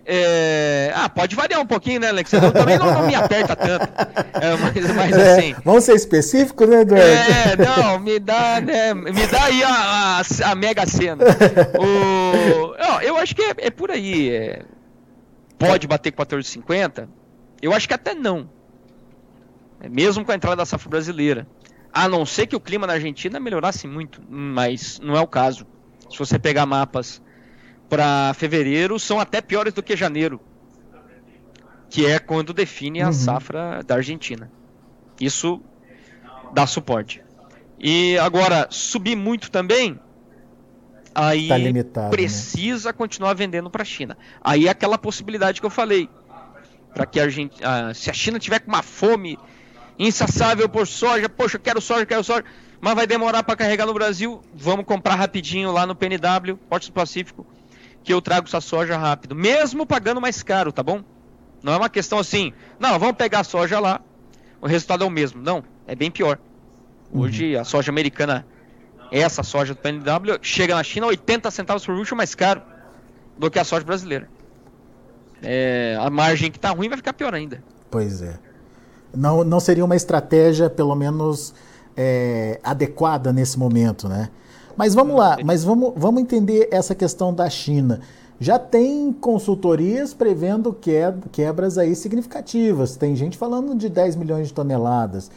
é... 0.06 0.92
Ah, 0.94 1.08
pode 1.08 1.34
variar 1.34 1.60
um 1.60 1.66
pouquinho, 1.66 2.00
né, 2.00 2.08
Alex? 2.08 2.32
Eu 2.32 2.52
também 2.52 2.78
não, 2.78 2.92
não, 2.92 3.06
me 3.06 3.14
aperta 3.14 3.56
tanto. 3.56 3.88
É, 4.34 4.56
mas, 4.56 4.94
mas 4.94 5.16
é, 5.16 5.32
assim. 5.32 5.56
Vamos 5.64 5.84
ser 5.84 5.94
específicos, 5.94 6.68
né, 6.68 6.82
Eduardo? 6.82 7.06
É, 7.06 7.56
não, 7.56 7.98
me 7.98 8.20
dá, 8.20 8.60
né? 8.60 8.94
Me 8.94 9.26
dá 9.26 9.44
aí 9.44 9.64
a, 9.64 10.20
a, 10.20 10.50
a 10.50 10.54
mega 10.54 10.86
cena. 10.86 11.24
O... 11.78 12.76
Não, 12.78 13.02
eu 13.02 13.16
acho 13.16 13.34
que 13.34 13.42
é, 13.42 13.54
é 13.58 13.70
por 13.70 13.90
aí. 13.90 14.30
É... 14.30 14.62
Pode 15.58 15.86
bater 15.88 16.12
14,50? 16.12 17.08
Eu 17.60 17.72
acho 17.72 17.88
que 17.88 17.94
até 17.94 18.14
não. 18.14 18.48
É 19.80 19.88
mesmo 19.88 20.24
com 20.24 20.32
a 20.32 20.34
entrada 20.34 20.56
da 20.56 20.66
safra 20.66 20.88
brasileira. 20.88 21.46
A 21.92 22.08
não 22.08 22.24
ser 22.26 22.46
que 22.46 22.54
o 22.54 22.60
clima 22.60 22.86
na 22.86 22.92
Argentina 22.92 23.40
melhorasse 23.40 23.86
muito, 23.88 24.22
mas 24.28 25.00
não 25.02 25.16
é 25.16 25.20
o 25.20 25.26
caso. 25.26 25.66
Se 26.10 26.18
você 26.18 26.38
pegar 26.38 26.66
mapas 26.66 27.22
para 27.88 28.34
fevereiro, 28.34 28.98
são 28.98 29.20
até 29.20 29.40
piores 29.40 29.72
do 29.72 29.82
que 29.82 29.96
janeiro, 29.96 30.40
que 31.88 32.04
é 32.06 32.18
quando 32.18 32.52
define 32.52 33.02
a 33.02 33.06
uhum. 33.06 33.12
safra 33.12 33.82
da 33.84 33.96
Argentina. 33.96 34.50
Isso 35.20 35.60
dá 36.52 36.66
suporte. 36.66 37.22
E 37.78 38.18
agora, 38.18 38.66
subir 38.70 39.16
muito 39.16 39.50
também, 39.50 39.98
aí 41.14 41.48
tá 41.48 41.58
limitado, 41.58 42.06
né? 42.06 42.10
precisa 42.10 42.88
né? 42.88 42.92
continuar 42.92 43.34
vendendo 43.34 43.70
para 43.70 43.82
a 43.82 43.84
China. 43.84 44.16
Aí 44.42 44.66
é 44.66 44.70
aquela 44.70 44.98
possibilidade 44.98 45.60
que 45.60 45.66
eu 45.66 45.70
falei. 45.70 46.08
Para 46.94 47.04
que 47.04 47.20
a 47.20 47.28
gente, 47.28 47.62
ah, 47.62 47.92
se 47.92 48.10
a 48.10 48.14
China 48.14 48.38
tiver 48.38 48.60
com 48.60 48.68
uma 48.68 48.82
fome 48.82 49.38
insaciável 49.98 50.68
por 50.68 50.86
soja, 50.86 51.28
poxa, 51.28 51.58
quero 51.58 51.80
soja, 51.80 52.06
quero 52.06 52.24
soja, 52.24 52.44
mas 52.80 52.94
vai 52.94 53.06
demorar 53.06 53.42
para 53.42 53.56
carregar 53.56 53.86
no 53.86 53.92
Brasil, 53.92 54.40
vamos 54.54 54.86
comprar 54.86 55.14
rapidinho 55.14 55.72
lá 55.72 55.86
no 55.86 55.94
PNW, 55.94 56.56
Portos 56.68 56.88
do 56.88 56.92
Pacífico, 56.92 57.46
que 58.06 58.14
eu 58.14 58.22
trago 58.22 58.46
essa 58.46 58.60
soja 58.60 58.96
rápido, 58.96 59.34
mesmo 59.34 59.84
pagando 59.84 60.20
mais 60.20 60.42
caro, 60.42 60.72
tá 60.72 60.82
bom? 60.82 61.02
Não 61.62 61.72
é 61.72 61.76
uma 61.76 61.90
questão 61.90 62.18
assim, 62.18 62.52
não, 62.78 62.98
vamos 62.98 63.16
pegar 63.16 63.40
a 63.40 63.44
soja 63.44 63.78
lá, 63.78 64.00
o 64.60 64.66
resultado 64.66 65.04
é 65.04 65.06
o 65.06 65.10
mesmo. 65.10 65.42
Não, 65.42 65.62
é 65.86 65.94
bem 65.94 66.10
pior. 66.10 66.38
Hoje 67.12 67.54
uhum. 67.54 67.60
a 67.60 67.64
soja 67.64 67.90
americana, 67.90 68.46
essa 69.10 69.42
soja 69.42 69.74
do 69.74 69.80
PNW, 69.80 70.38
chega 70.40 70.74
na 70.74 70.82
China 70.82 71.06
80 71.08 71.50
centavos 71.50 71.84
por 71.84 71.94
bushel 71.94 72.16
mais 72.16 72.34
caro 72.34 72.62
do 73.36 73.50
que 73.50 73.58
a 73.58 73.64
soja 73.64 73.84
brasileira. 73.84 74.28
É, 75.42 75.98
a 76.00 76.08
margem 76.08 76.50
que 76.50 76.56
está 76.56 76.70
ruim 76.70 76.88
vai 76.88 76.96
ficar 76.96 77.12
pior 77.12 77.34
ainda. 77.34 77.62
Pois 77.90 78.22
é 78.22 78.38
não, 79.16 79.42
não 79.42 79.58
seria 79.58 79.84
uma 79.84 79.96
estratégia, 79.96 80.68
pelo 80.68 80.94
menos, 80.94 81.54
é, 81.96 82.60
adequada 82.62 83.32
nesse 83.32 83.58
momento, 83.58 84.08
né? 84.08 84.28
Mas 84.76 84.94
vamos 84.94 85.16
lá, 85.16 85.36
mas 85.44 85.64
vamos, 85.64 85.92
vamos 85.96 86.22
entender 86.22 86.68
essa 86.70 86.94
questão 86.94 87.32
da 87.32 87.48
China. 87.48 88.00
Já 88.38 88.58
tem 88.58 89.12
consultorias 89.12 90.12
prevendo 90.12 90.76
quebras 91.32 91.78
aí 91.78 91.94
significativas. 91.96 92.96
Tem 92.96 93.16
gente 93.16 93.38
falando 93.38 93.74
de 93.74 93.88
10 93.88 94.16
milhões 94.16 94.48
de 94.48 94.54
toneladas. 94.54 95.30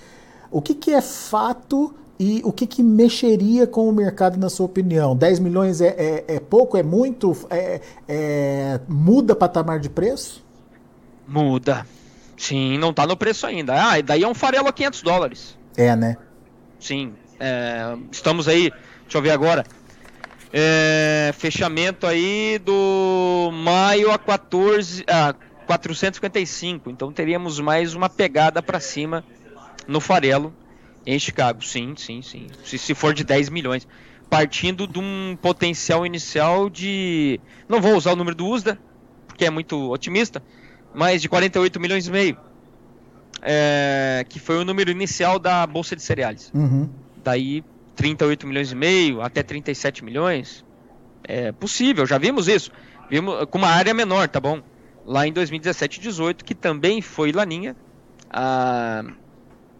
O 0.52 0.62
que, 0.62 0.74
que 0.74 0.92
é 0.92 1.00
fato 1.00 1.94
e 2.20 2.42
o 2.44 2.52
que, 2.52 2.68
que 2.68 2.84
mexeria 2.84 3.66
com 3.66 3.88
o 3.88 3.94
mercado, 3.94 4.38
na 4.38 4.50
sua 4.50 4.66
opinião? 4.66 5.16
10 5.16 5.40
milhões 5.40 5.80
é, 5.80 5.88
é, 5.88 6.36
é 6.36 6.40
pouco, 6.40 6.76
é 6.76 6.84
muito? 6.84 7.34
É, 7.50 7.80
é, 8.08 8.80
muda 8.90 9.34
patamar 9.34 9.80
de 9.80 9.90
preço? 9.90 10.44
Muda. 11.26 11.86
Sim, 12.36 12.78
não 12.78 12.90
está 12.90 13.08
no 13.08 13.16
preço 13.16 13.46
ainda. 13.46 13.92
Ah, 13.92 14.00
e 14.00 14.04
daí 14.04 14.24
é 14.24 14.28
um 14.28 14.34
farelo 14.34 14.68
a 14.68 14.74
500 14.74 15.02
dólares. 15.02 15.58
É, 15.78 15.96
né? 15.96 16.18
Sim. 16.78 17.14
É, 17.40 17.96
estamos 18.12 18.50
aí, 18.50 18.70
deixa 19.10 19.18
eu 19.18 19.22
ver 19.24 19.32
agora. 19.32 19.66
É, 20.54 21.34
fechamento 21.38 22.06
aí 22.06 22.60
do 22.64 23.50
maio 23.52 24.12
a 24.12 24.20
14 24.20 25.04
a 25.08 25.34
455. 25.66 26.90
Então 26.92 27.12
teríamos 27.12 27.60
mais 27.60 27.96
uma 27.96 28.08
pegada 28.08 28.62
para 28.62 28.80
cima 28.80 29.26
no 29.88 30.00
farelo 30.00 30.54
em 31.06 31.18
Chicago. 31.18 31.64
Sim, 31.64 31.96
sim, 31.98 32.22
sim. 32.22 32.48
Se, 32.64 32.78
se 32.78 32.94
for 32.94 33.14
de 33.14 33.24
10 33.24 33.50
milhões. 33.50 33.88
Partindo 34.30 34.86
de 34.86 35.00
um 35.00 35.36
potencial 35.42 36.06
inicial 36.06 36.70
de. 36.70 37.40
Não 37.68 37.82
vou 37.82 37.96
usar 37.96 38.12
o 38.12 38.16
número 38.16 38.36
do 38.36 38.46
USDA, 38.46 38.78
porque 39.26 39.44
é 39.44 39.50
muito 39.50 39.92
otimista, 39.92 40.44
mas 40.94 41.20
de 41.20 41.28
48 41.28 41.80
milhões 41.80 42.06
e 42.06 42.12
meio. 42.12 42.38
É, 43.42 44.24
que 44.30 44.40
foi 44.40 44.58
o 44.60 44.66
número 44.66 44.92
inicial 44.92 45.40
da 45.40 45.66
Bolsa 45.66 45.96
de 45.96 46.04
Cereais. 46.04 46.52
Uhum. 46.54 46.88
Daí 47.24 47.64
38 48.00 48.48
milhões 48.48 48.72
e 48.72 48.76
meio 48.76 49.22
até 49.22 49.44
37 49.44 50.06
milhões. 50.06 50.64
É 51.22 51.52
possível, 51.52 52.06
já 52.06 52.18
vimos 52.18 52.48
isso. 52.48 52.72
Vimos 53.10 53.44
com 53.52 53.58
uma 53.58 53.68
área 53.68 53.94
menor, 53.94 54.30
tá 54.30 54.40
bom? 54.40 54.64
Lá 55.06 55.28
em 55.28 55.34
2017 55.34 56.00
e 56.00 56.04
18, 56.04 56.46
que 56.46 56.56
também 56.56 57.02
foi 57.02 57.34
laninha, 57.34 57.76
a, 58.30 59.04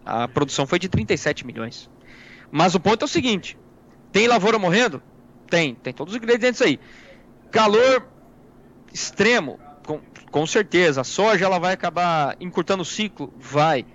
a 0.04 0.28
produção 0.28 0.66
foi 0.66 0.78
de 0.78 0.86
37 0.86 1.46
milhões. 1.46 1.88
Mas 2.52 2.74
o 2.74 2.80
ponto 2.80 3.02
é 3.02 3.06
o 3.06 3.08
seguinte: 3.08 3.56
tem 4.12 4.28
lavoura 4.28 4.58
morrendo? 4.58 5.02
Tem, 5.48 5.74
tem 5.74 5.94
todos 5.94 6.12
os 6.12 6.18
ingredientes 6.18 6.60
aí. 6.60 6.78
Calor 7.50 8.06
extremo, 8.92 9.58
com, 9.86 9.98
com 10.30 10.46
certeza. 10.46 11.00
A 11.00 11.04
soja 11.04 11.46
ela 11.46 11.58
vai 11.58 11.72
acabar 11.72 12.36
encurtando 12.38 12.82
o 12.82 12.86
ciclo? 12.86 13.32
Vai. 13.38 13.86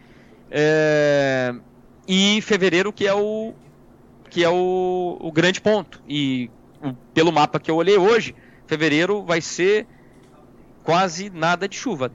É, 0.49 1.53
e 2.07 2.41
fevereiro 2.41 2.91
que 2.91 3.05
é 3.05 3.13
o 3.13 3.53
que 4.35 4.43
é 4.43 4.49
o, 4.49 5.17
o 5.21 5.31
grande 5.31 5.61
ponto. 5.61 6.03
E 6.05 6.51
o, 6.83 6.91
pelo 7.13 7.31
mapa 7.31 7.57
que 7.57 7.71
eu 7.71 7.77
olhei 7.77 7.97
hoje, 7.97 8.35
fevereiro 8.67 9.23
vai 9.23 9.39
ser 9.39 9.87
quase 10.83 11.29
nada 11.29 11.69
de 11.69 11.77
chuva. 11.77 12.11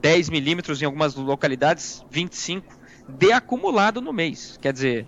10 0.00 0.30
milímetros 0.30 0.80
em 0.80 0.84
algumas 0.84 1.16
localidades, 1.16 2.04
25 2.08 2.78
de 3.08 3.32
acumulado 3.32 4.00
no 4.00 4.12
mês. 4.12 4.56
Quer 4.62 4.72
dizer, 4.72 5.06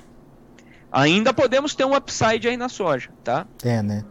ainda 0.90 1.32
podemos 1.32 1.72
ter 1.72 1.84
um 1.84 1.94
upside 1.94 2.48
aí 2.48 2.56
na 2.56 2.68
soja, 2.68 3.10
tá? 3.22 3.46
É, 3.62 3.80
né? 3.80 4.04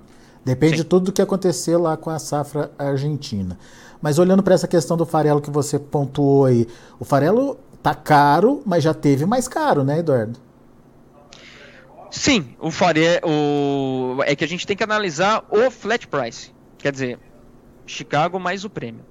Depende 0.45 0.77
Sim. 0.77 0.83
de 0.83 0.85
tudo 0.85 1.07
do 1.07 1.12
que 1.12 1.21
acontecer 1.21 1.75
lá 1.75 1.97
com 1.97 2.09
a 2.09 2.19
safra 2.19 2.71
argentina. 2.79 3.59
Mas 4.01 4.17
olhando 4.17 4.41
para 4.41 4.55
essa 4.55 4.67
questão 4.67 4.95
do 4.95 5.05
farelo 5.05 5.41
que 5.41 5.51
você 5.51 5.77
pontuou 5.77 6.45
aí, 6.45 6.65
o 6.97 7.03
farelo 7.03 7.59
tá 7.83 7.93
caro, 7.93 8.63
mas 8.65 8.81
já 8.81 8.93
teve 8.93 9.25
mais 9.25 9.45
caro, 9.45 9.83
né, 9.83 10.00
Eduardo? 10.00 10.44
Sim, 12.15 12.55
o 12.60 12.72
farelo 12.72 13.19
o... 13.27 14.24
é 14.24 14.36
que 14.36 14.43
a 14.43 14.48
gente 14.48 14.65
tem 14.65 14.75
que 14.75 14.84
analisar 14.84 15.43
o 15.50 15.69
flat 15.69 16.07
price, 16.07 16.53
quer 16.77 16.91
dizer, 16.91 17.19
Chicago 17.86 18.39
mais 18.39 18.63
o 18.63 18.69
prêmio. 18.69 19.05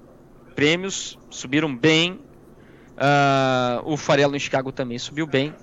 Prêmios 0.55 1.19
subiram 1.29 1.77
bem, 1.77 2.13
uh, 2.13 3.83
o 3.85 3.99
farelo 3.99 4.35
em 4.35 4.39
Chicago 4.39 4.73
também 4.73 4.99
subiu 4.99 5.27
bem. 5.27 5.55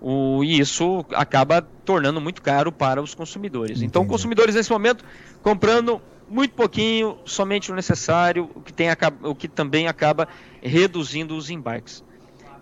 O, 0.00 0.42
e 0.42 0.58
isso 0.58 1.06
acaba 1.14 1.62
tornando 1.62 2.20
muito 2.20 2.42
caro 2.42 2.72
para 2.72 3.00
os 3.00 3.14
consumidores. 3.14 3.76
Entendi. 3.76 3.86
Então, 3.86 4.04
consumidores 4.04 4.56
nesse 4.56 4.70
momento 4.70 5.04
comprando 5.42 6.02
muito 6.28 6.54
pouquinho, 6.54 7.18
somente 7.24 7.70
o 7.70 7.74
necessário, 7.74 8.50
o 8.52 8.60
que, 8.60 8.72
tem, 8.72 8.88
o 9.22 9.34
que 9.34 9.46
também 9.46 9.86
acaba 9.86 10.26
reduzindo 10.60 11.36
os 11.36 11.50
embarques. 11.50 12.02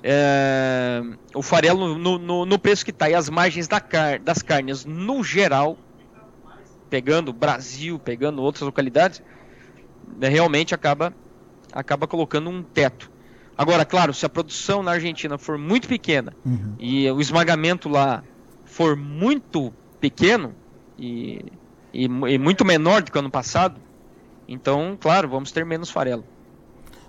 É, 0.04 1.00
o 1.32 1.42
farelo 1.42 1.96
no, 1.96 2.18
no, 2.18 2.44
no, 2.44 2.58
preço 2.58 2.84
que 2.84 2.90
está 2.90 3.08
e 3.08 3.14
as 3.14 3.30
margens 3.30 3.68
da 3.68 3.80
car 3.80 4.20
das 4.20 4.42
carnes 4.42 4.84
no 4.84 5.22
geral, 5.22 5.78
pegando 6.90 7.32
Brasil, 7.32 7.98
pegando 7.98 8.42
outras 8.42 8.62
localidades, 8.62 9.22
né, 10.18 10.28
realmente 10.28 10.74
acaba, 10.74 11.14
acaba 11.72 12.08
colocando 12.08 12.50
um 12.50 12.62
teto. 12.62 13.10
Agora, 13.56 13.84
claro, 13.84 14.12
se 14.12 14.26
a 14.26 14.28
produção 14.28 14.82
na 14.82 14.92
Argentina 14.92 15.38
for 15.38 15.56
muito 15.56 15.86
pequena 15.86 16.34
uhum. 16.44 16.74
e 16.78 17.08
o 17.10 17.20
esmagamento 17.20 17.88
lá 17.88 18.24
for 18.64 18.96
muito 18.96 19.72
pequeno 20.00 20.54
e, 20.98 21.44
e, 21.92 22.04
e, 22.04 22.38
muito 22.38 22.64
menor 22.64 23.02
do 23.02 23.12
que 23.12 23.16
o 23.16 23.20
ano 23.20 23.30
passado, 23.30 23.80
então, 24.48 24.98
claro, 25.00 25.28
vamos 25.28 25.52
ter 25.52 25.64
menos 25.64 25.90
farelo. 25.90 26.24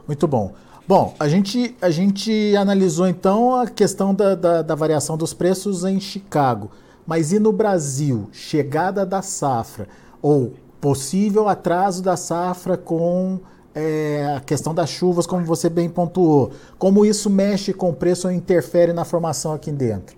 Muito 0.07 0.27
bom. 0.27 0.53
Bom, 0.85 1.15
a 1.17 1.29
gente, 1.29 1.75
a 1.81 1.89
gente 1.89 2.55
analisou 2.57 3.07
então 3.07 3.55
a 3.55 3.67
questão 3.67 4.13
da, 4.13 4.35
da, 4.35 4.61
da 4.61 4.75
variação 4.75 5.15
dos 5.15 5.33
preços 5.33 5.85
em 5.85 5.99
Chicago. 5.99 6.71
Mas 7.07 7.31
e 7.31 7.39
no 7.39 7.53
Brasil? 7.53 8.29
Chegada 8.33 9.05
da 9.05 9.21
safra 9.21 9.87
ou 10.21 10.53
possível 10.81 11.47
atraso 11.47 12.03
da 12.03 12.17
safra 12.17 12.75
com 12.75 13.39
é, 13.73 14.35
a 14.35 14.41
questão 14.41 14.73
das 14.73 14.89
chuvas, 14.89 15.25
como 15.25 15.45
você 15.45 15.69
bem 15.69 15.89
pontuou. 15.89 16.51
Como 16.77 17.05
isso 17.05 17.29
mexe 17.29 17.73
com 17.73 17.89
o 17.89 17.93
preço 17.93 18.27
ou 18.27 18.33
interfere 18.33 18.91
na 18.91 19.05
formação 19.05 19.53
aqui 19.53 19.71
dentro? 19.71 20.17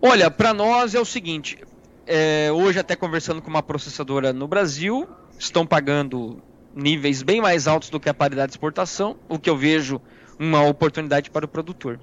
Olha, 0.00 0.30
para 0.30 0.54
nós 0.54 0.94
é 0.94 1.00
o 1.00 1.04
seguinte: 1.04 1.58
é, 2.06 2.50
hoje, 2.50 2.78
até 2.78 2.96
conversando 2.96 3.42
com 3.42 3.50
uma 3.50 3.62
processadora 3.62 4.32
no 4.32 4.48
Brasil, 4.48 5.06
estão 5.38 5.66
pagando 5.66 6.42
níveis 6.74 7.22
bem 7.22 7.40
mais 7.40 7.66
altos 7.66 7.90
do 7.90 8.00
que 8.00 8.08
a 8.08 8.14
paridade 8.14 8.48
de 8.48 8.52
exportação, 8.54 9.16
o 9.28 9.38
que 9.38 9.48
eu 9.48 9.56
vejo 9.56 10.00
uma 10.38 10.62
oportunidade 10.66 11.30
para 11.30 11.44
o 11.44 11.48
produtor. 11.48 12.00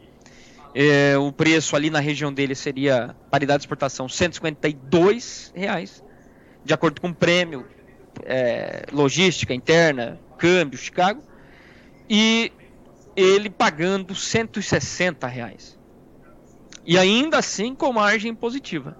É, 0.73 1.17
o 1.17 1.31
preço 1.31 1.75
ali 1.75 1.89
na 1.89 1.99
região 1.99 2.31
dele 2.31 2.53
seria 2.53 3.15
paridade 3.31 3.59
de 3.59 3.65
exportação 3.65 4.07
152 4.07 5.51
reais, 5.55 6.03
de 6.63 6.73
acordo 6.73 7.01
com 7.01 7.09
o 7.09 7.15
prêmio 7.15 7.65
é, 8.23 8.85
logística 8.91 9.53
interna, 9.53 10.19
câmbio, 10.37 10.77
Chicago, 10.77 11.23
e 12.09 12.51
ele 13.15 13.49
pagando 13.49 14.13
160 14.13 15.27
reais. 15.27 15.77
E 16.85 16.97
ainda 16.97 17.37
assim 17.37 17.75
com 17.75 17.91
margem 17.91 18.33
positiva. 18.33 18.97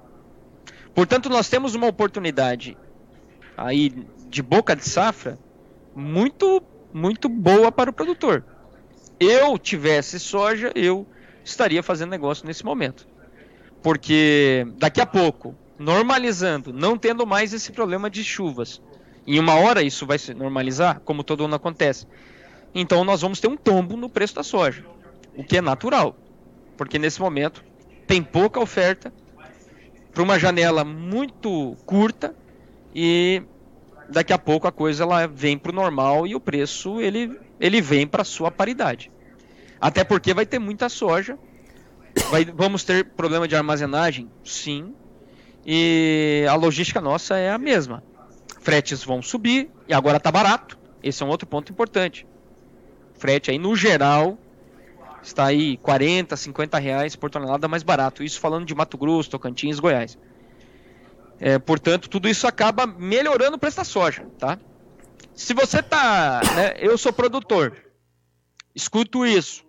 Portanto, 0.94 1.30
nós 1.30 1.50
temos 1.50 1.76
uma 1.76 1.88
oportunidade 1.88 2.78
aí 3.56 3.94
de 4.28 4.42
boca 4.42 4.76
de 4.76 4.88
safra 4.88 5.40
muito, 6.00 6.64
muito 6.94 7.28
boa 7.30 7.72
para 7.72 7.90
o 7.90 7.94
produtor. 7.94 8.44
Eu 9.20 9.58
tivesse 9.58 10.20
soja, 10.20 10.72
eu 10.74 11.06
estaria 11.44 11.84
fazendo 11.84 12.10
negócio 12.10 12.48
nesse 12.48 12.64
momento. 12.64 13.08
Porque 13.84 14.66
daqui 14.78 15.02
a 15.02 15.06
pouco, 15.06 15.56
normalizando, 15.78 16.74
não 16.74 16.98
tendo 16.98 17.26
mais 17.26 17.54
esse 17.54 17.72
problema 17.72 18.10
de 18.10 18.24
chuvas, 18.24 18.82
em 19.28 19.40
uma 19.40 19.56
hora 19.56 19.84
isso 19.84 20.06
vai 20.06 20.18
se 20.18 20.34
normalizar, 20.34 21.02
como 21.02 21.24
todo 21.24 21.46
ano 21.46 21.56
acontece. 21.56 22.08
Então 22.74 23.04
nós 23.04 23.22
vamos 23.22 23.40
ter 23.40 23.48
um 23.48 23.58
tombo 23.58 23.96
no 23.96 24.10
preço 24.10 24.36
da 24.36 24.44
soja, 24.44 24.84
o 25.36 25.44
que 25.44 25.58
é 25.58 25.62
natural, 25.62 26.16
porque 26.78 27.00
nesse 27.00 27.20
momento 27.20 27.64
tem 28.08 28.24
pouca 28.24 28.60
oferta 28.60 29.14
para 30.12 30.24
uma 30.24 30.40
janela 30.40 30.84
muito 30.84 31.76
curta 31.86 32.36
e 32.94 33.44
daqui 34.12 34.34
a 34.34 34.38
pouco 34.38 34.68
a 34.68 34.72
coisa 34.72 35.04
ela 35.04 35.28
vem 35.28 35.58
para 35.58 35.72
o 35.72 35.76
normal 35.76 36.26
e 36.26 36.36
o 36.36 36.40
preço 36.40 37.00
ele, 37.00 37.40
ele 37.60 37.82
vem 37.82 38.08
para 38.08 38.24
sua 38.24 38.52
paridade. 38.52 39.12
Até 39.80 40.04
porque 40.04 40.34
vai 40.34 40.46
ter 40.46 40.60
muita 40.60 40.90
soja, 40.90 41.38
vai, 42.30 42.46
vamos 42.46 42.84
ter 42.84 43.06
problema 43.06 43.48
de 43.48 43.56
armazenagem, 43.56 44.30
sim, 44.44 44.94
e 45.66 46.46
a 46.50 46.56
logística 46.56 47.00
nossa 47.00 47.38
é 47.38 47.52
a 47.52 47.58
mesma 47.58 48.04
fretes 48.60 49.04
vão 49.04 49.22
subir 49.22 49.70
e 49.88 49.94
agora 49.94 50.18
está 50.18 50.32
barato. 50.32 50.78
Esse 51.02 51.24
é 51.24 51.26
um 51.26 51.30
outro 51.30 51.48
ponto 51.48 51.72
importante. 51.72 52.28
Frete 53.16 53.50
aí 53.50 53.58
no 53.58 53.76
geral 53.76 54.38
está 55.24 55.46
aí 55.46 55.78
40, 55.78 56.36
50 56.36 56.78
reais 56.78 57.16
por 57.16 57.30
tonelada 57.30 57.68
mais 57.68 57.84
barato. 57.84 58.24
Isso 58.24 58.40
falando 58.40 58.66
de 58.66 58.76
Mato 58.76 58.98
Grosso, 58.98 59.30
Tocantins, 59.30 59.80
Goiás. 59.80 60.18
É, 61.40 61.58
portanto, 61.58 62.10
tudo 62.10 62.28
isso 62.28 62.46
acaba 62.46 62.86
melhorando 62.86 63.56
o 63.56 63.60
preço 63.60 63.78
da 63.78 63.84
soja, 63.84 64.26
tá? 64.38 64.60
Se 65.34 65.54
você 65.54 65.82
tá, 65.82 66.42
né, 66.56 66.74
eu 66.80 66.98
sou 66.98 67.14
produtor, 67.14 67.74
escuto 68.76 69.26
isso, 69.26 69.64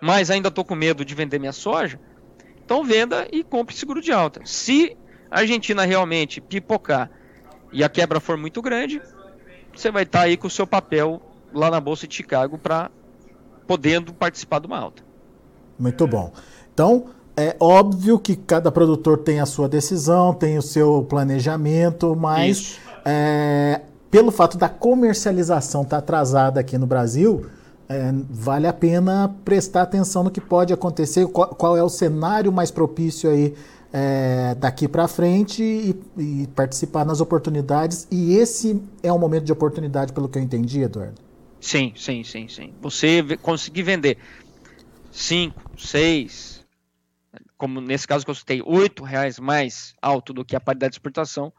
mas 0.00 0.30
ainda 0.30 0.48
estou 0.48 0.64
com 0.64 0.74
medo 0.74 1.04
de 1.04 1.14
vender 1.14 1.38
minha 1.38 1.52
soja, 1.52 2.00
então 2.64 2.82
venda 2.82 3.28
e 3.30 3.44
compre 3.44 3.74
seguro 3.74 4.00
de 4.00 4.10
alta. 4.10 4.40
Se 4.44 4.96
a 5.30 5.40
Argentina 5.40 5.84
realmente 5.84 6.40
pipocar 6.40 7.08
e 7.72 7.84
a 7.84 7.88
quebra 7.88 8.18
for 8.18 8.36
muito 8.36 8.60
grande, 8.60 9.00
você 9.72 9.90
vai 9.92 10.02
estar 10.02 10.20
tá 10.20 10.24
aí 10.24 10.36
com 10.36 10.48
o 10.48 10.50
seu 10.50 10.66
papel 10.66 11.22
lá 11.54 11.70
na 11.70 11.80
Bolsa 11.80 12.08
de 12.08 12.14
Chicago 12.14 12.58
para 12.58 12.90
podendo 13.66 14.12
participar 14.12 14.58
de 14.58 14.66
uma 14.66 14.78
alta. 14.78 15.04
Muito 15.78 16.06
bom. 16.06 16.32
Então, 16.72 17.10
é 17.36 17.56
óbvio 17.58 18.18
que 18.18 18.36
cada 18.36 18.70
produtor 18.70 19.18
tem 19.18 19.40
a 19.40 19.46
sua 19.46 19.68
decisão, 19.68 20.34
tem 20.34 20.58
o 20.58 20.62
seu 20.62 21.06
planejamento, 21.08 22.14
mas 22.14 22.78
é, 23.04 23.80
pelo 24.10 24.30
fato 24.30 24.58
da 24.58 24.68
comercialização 24.68 25.82
estar 25.82 25.96
tá 25.96 25.98
atrasada 25.98 26.60
aqui 26.60 26.76
no 26.76 26.86
Brasil, 26.86 27.46
é, 27.88 28.12
vale 28.30 28.66
a 28.66 28.72
pena 28.72 29.34
prestar 29.44 29.82
atenção 29.82 30.22
no 30.22 30.30
que 30.30 30.40
pode 30.40 30.72
acontecer, 30.72 31.26
qual, 31.28 31.48
qual 31.48 31.76
é 31.76 31.82
o 31.82 31.88
cenário 31.88 32.52
mais 32.52 32.70
propício 32.70 33.30
aí 33.30 33.54
é, 33.92 34.54
daqui 34.54 34.88
para 34.88 35.06
frente 35.06 35.62
e, 35.62 35.94
e, 36.18 36.46
participar 36.48 37.04
nas 37.04 37.20
oportunidades. 37.20 38.06
E 38.10 38.34
esse 38.34 38.82
é 39.02 39.12
um 39.12 39.18
momento 39.18 39.44
de 39.44 39.52
oportunidade, 39.52 40.12
pelo 40.12 40.28
que 40.28 40.38
eu 40.38 40.42
entendi, 40.42 40.80
Eduardo. 40.80 41.20
Sim, 41.60 41.92
sim, 41.94 42.24
sim, 42.24 42.48
sim. 42.48 42.72
Você 42.80 43.22
conseguir 43.42 43.82
vender 43.82 44.18
5, 45.12 45.72
6, 45.78 46.61
como 47.62 47.80
nesse 47.80 48.08
caso 48.08 48.24
que 48.24 48.30
eu 48.32 48.34
citei, 48.34 48.60
8 48.60 49.04
reais 49.04 49.38
mais 49.38 49.94
alto 50.02 50.32
do 50.32 50.44
que 50.44 50.56
a 50.56 50.60
paridade 50.60 50.90
de 50.90 50.94
exportação, 50.96 51.52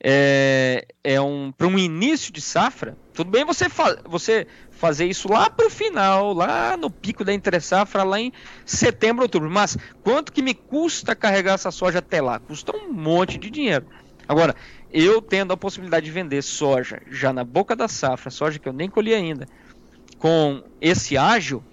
é, 0.00 0.86
é 1.02 1.20
um 1.20 1.50
para 1.50 1.66
um 1.66 1.76
início 1.76 2.32
de 2.32 2.40
safra. 2.40 2.96
Tudo 3.12 3.28
bem 3.28 3.44
você, 3.44 3.68
fa 3.68 3.98
você 4.04 4.46
fazer 4.70 5.04
isso 5.06 5.28
lá 5.28 5.50
para 5.50 5.66
o 5.66 5.70
final, 5.70 6.32
lá 6.32 6.76
no 6.76 6.88
pico 6.88 7.24
da 7.24 7.34
entre 7.34 7.58
safra, 7.58 8.04
lá 8.04 8.20
em 8.20 8.32
setembro, 8.64 9.24
outubro. 9.24 9.50
Mas 9.50 9.76
quanto 10.00 10.30
que 10.30 10.40
me 10.40 10.54
custa 10.54 11.16
carregar 11.16 11.54
essa 11.54 11.72
soja 11.72 11.98
até 11.98 12.22
lá? 12.22 12.38
Custa 12.38 12.70
um 12.76 12.92
monte 12.92 13.36
de 13.36 13.50
dinheiro. 13.50 13.84
Agora, 14.28 14.54
eu 14.92 15.20
tendo 15.20 15.52
a 15.52 15.56
possibilidade 15.56 16.06
de 16.06 16.12
vender 16.12 16.40
soja 16.40 17.02
já 17.10 17.32
na 17.32 17.42
boca 17.42 17.74
da 17.74 17.88
safra, 17.88 18.30
soja 18.30 18.60
que 18.60 18.68
eu 18.68 18.72
nem 18.72 18.88
colhi 18.88 19.12
ainda, 19.12 19.48
com 20.20 20.62
esse 20.80 21.18
ágil, 21.18 21.64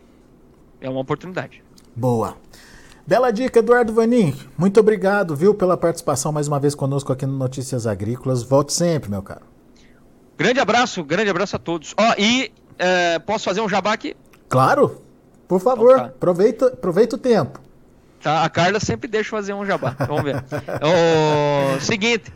é 0.81 0.89
uma 0.89 1.01
oportunidade. 1.01 1.63
Boa. 1.95 2.35
Bela 3.05 3.31
dica, 3.31 3.59
Eduardo 3.59 3.93
Vanin. 3.93 4.33
Muito 4.57 4.79
obrigado, 4.79 5.35
viu, 5.35 5.53
pela 5.53 5.75
participação 5.75 6.31
mais 6.31 6.47
uma 6.47 6.57
vez 6.57 6.73
conosco 6.73 7.11
aqui 7.11 7.25
no 7.25 7.37
Notícias 7.37 7.85
Agrícolas. 7.85 8.43
Volte 8.43 8.71
sempre, 8.71 9.09
meu 9.09 9.21
caro. 9.21 9.41
Grande 10.37 10.61
abraço, 10.61 11.03
grande 11.03 11.29
abraço 11.29 11.55
a 11.57 11.59
todos. 11.59 11.93
Ó, 11.97 12.09
oh, 12.09 12.13
e 12.17 12.51
é, 12.79 13.19
posso 13.19 13.43
fazer 13.43 13.59
um 13.59 13.67
jabá 13.67 13.91
aqui? 13.91 14.15
Claro, 14.47 15.01
por 15.49 15.59
favor, 15.59 15.91
então, 15.91 16.05
tá. 16.05 16.11
aproveita, 16.11 16.67
aproveita 16.67 17.15
o 17.17 17.19
tempo. 17.19 17.59
Tá, 18.21 18.45
a 18.45 18.49
Carla 18.49 18.79
sempre 18.79 19.09
deixa 19.09 19.29
fazer 19.29 19.53
um 19.53 19.65
jabá. 19.65 19.95
Vamos 20.07 20.23
ver. 20.23 20.41
o 21.77 21.81
seguinte, 21.81 22.31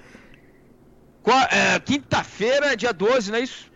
é, 1.50 1.80
quinta-feira, 1.80 2.76
dia 2.76 2.92
12, 2.92 3.32
não 3.32 3.38
é 3.38 3.42
isso? 3.42 3.72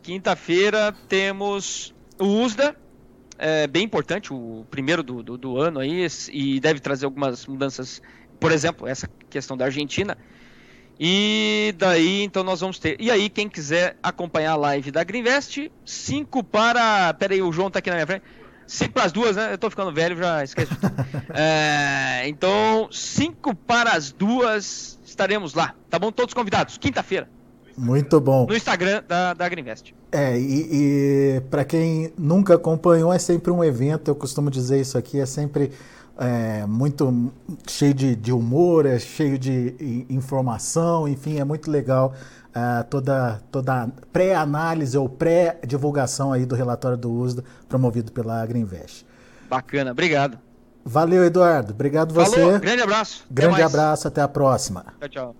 Quinta-feira 0.00 0.94
temos 1.08 1.92
o 2.20 2.24
USDA, 2.24 2.76
é 3.38 3.66
bem 3.66 3.84
importante, 3.84 4.32
o 4.32 4.64
primeiro 4.70 5.02
do, 5.02 5.22
do, 5.22 5.36
do, 5.36 5.58
ano 5.58 5.80
aí, 5.80 6.06
e 6.32 6.60
deve 6.60 6.80
trazer 6.80 7.04
algumas 7.04 7.46
mudanças, 7.46 8.00
por 8.38 8.52
exemplo, 8.52 8.86
essa 8.86 9.08
questão 9.28 9.56
da 9.56 9.64
Argentina. 9.64 10.16
E 10.98 11.74
daí, 11.76 12.22
então, 12.22 12.44
nós 12.44 12.60
vamos 12.60 12.78
ter. 12.78 12.96
E 13.00 13.10
aí, 13.10 13.28
quem 13.28 13.48
quiser 13.48 13.96
acompanhar 14.02 14.52
a 14.52 14.56
live 14.56 14.92
da 14.92 15.02
Greenvest, 15.02 15.70
5 15.84 16.44
para. 16.44 17.12
Pera 17.14 17.34
aí, 17.34 17.42
o 17.42 17.52
João 17.52 17.70
tá 17.70 17.80
aqui 17.80 17.90
na 17.90 17.96
minha 17.96 18.06
frente. 18.06 18.22
5 18.66 18.92
para 18.92 19.04
as 19.04 19.12
duas, 19.12 19.36
né? 19.36 19.52
Eu 19.52 19.58
tô 19.58 19.68
ficando 19.68 19.92
velho, 19.92 20.16
já 20.16 20.44
esqueci. 20.44 20.72
é, 21.34 22.28
então, 22.28 22.88
5 22.90 23.54
para 23.56 23.90
as 23.92 24.12
duas, 24.12 24.98
estaremos 25.04 25.54
lá. 25.54 25.74
Tá 25.90 25.98
bom? 25.98 26.12
Todos 26.12 26.32
convidados, 26.32 26.78
quinta-feira. 26.78 27.28
Muito 27.76 28.20
bom. 28.20 28.46
No 28.46 28.54
Instagram 28.54 29.02
da, 29.06 29.34
da 29.34 29.48
Greenvest. 29.48 29.94
É, 30.12 30.38
e, 30.38 30.68
e 30.70 31.40
para 31.50 31.64
quem 31.64 32.12
nunca 32.16 32.54
acompanhou, 32.54 33.12
é 33.12 33.18
sempre 33.18 33.50
um 33.50 33.64
evento, 33.64 34.10
eu 34.10 34.14
costumo 34.14 34.50
dizer 34.50 34.80
isso 34.80 34.96
aqui, 34.96 35.18
é 35.18 35.26
sempre 35.26 35.72
é, 36.18 36.64
muito 36.66 37.32
cheio 37.68 37.92
de, 37.92 38.14
de, 38.14 38.32
humor, 38.32 38.86
é 38.86 38.98
cheio 38.98 39.38
de 39.38 40.06
informação, 40.08 41.08
enfim, 41.08 41.40
é 41.40 41.44
muito 41.44 41.70
legal 41.70 42.14
é, 42.54 42.82
toda, 42.84 43.42
toda 43.50 43.88
pré-análise 44.12 44.96
ou 44.96 45.08
pré-divulgação 45.08 46.32
aí 46.32 46.46
do 46.46 46.54
relatório 46.54 46.96
do 46.96 47.12
USDA 47.12 47.44
promovido 47.68 48.12
pela 48.12 48.40
Agriinvest. 48.40 49.04
Bacana, 49.48 49.90
obrigado. 49.90 50.38
Valeu, 50.84 51.24
Eduardo. 51.24 51.72
Obrigado 51.72 52.12
Falou, 52.12 52.30
você. 52.30 52.58
Grande 52.58 52.82
abraço. 52.82 53.24
Grande 53.30 53.62
abraço, 53.62 54.06
até 54.06 54.20
a 54.20 54.28
próxima. 54.28 54.84
Tchau, 55.00 55.08
tchau. 55.08 55.36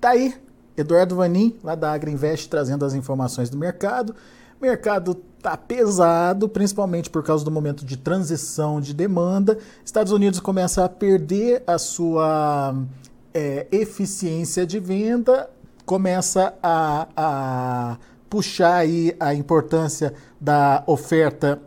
Tá 0.00 0.10
aí, 0.10 0.34
Eduardo 0.80 1.16
Vanin, 1.16 1.56
lá 1.62 1.74
da 1.74 1.92
Agriinvest, 1.92 2.48
trazendo 2.48 2.84
as 2.84 2.94
informações 2.94 3.50
do 3.50 3.58
mercado. 3.58 4.14
O 4.60 4.64
mercado 4.64 5.16
está 5.36 5.56
pesado, 5.56 6.48
principalmente 6.48 7.08
por 7.08 7.22
causa 7.22 7.44
do 7.44 7.50
momento 7.50 7.84
de 7.84 7.96
transição 7.96 8.80
de 8.80 8.92
demanda. 8.92 9.58
Estados 9.84 10.12
Unidos 10.12 10.40
começa 10.40 10.84
a 10.84 10.88
perder 10.88 11.62
a 11.66 11.78
sua 11.78 12.74
é, 13.32 13.66
eficiência 13.70 14.66
de 14.66 14.80
venda, 14.80 15.48
começa 15.86 16.54
a, 16.62 17.08
a 17.16 17.98
puxar 18.28 18.76
aí 18.76 19.14
a 19.18 19.32
importância 19.34 20.12
da 20.40 20.82
oferta 20.86 21.60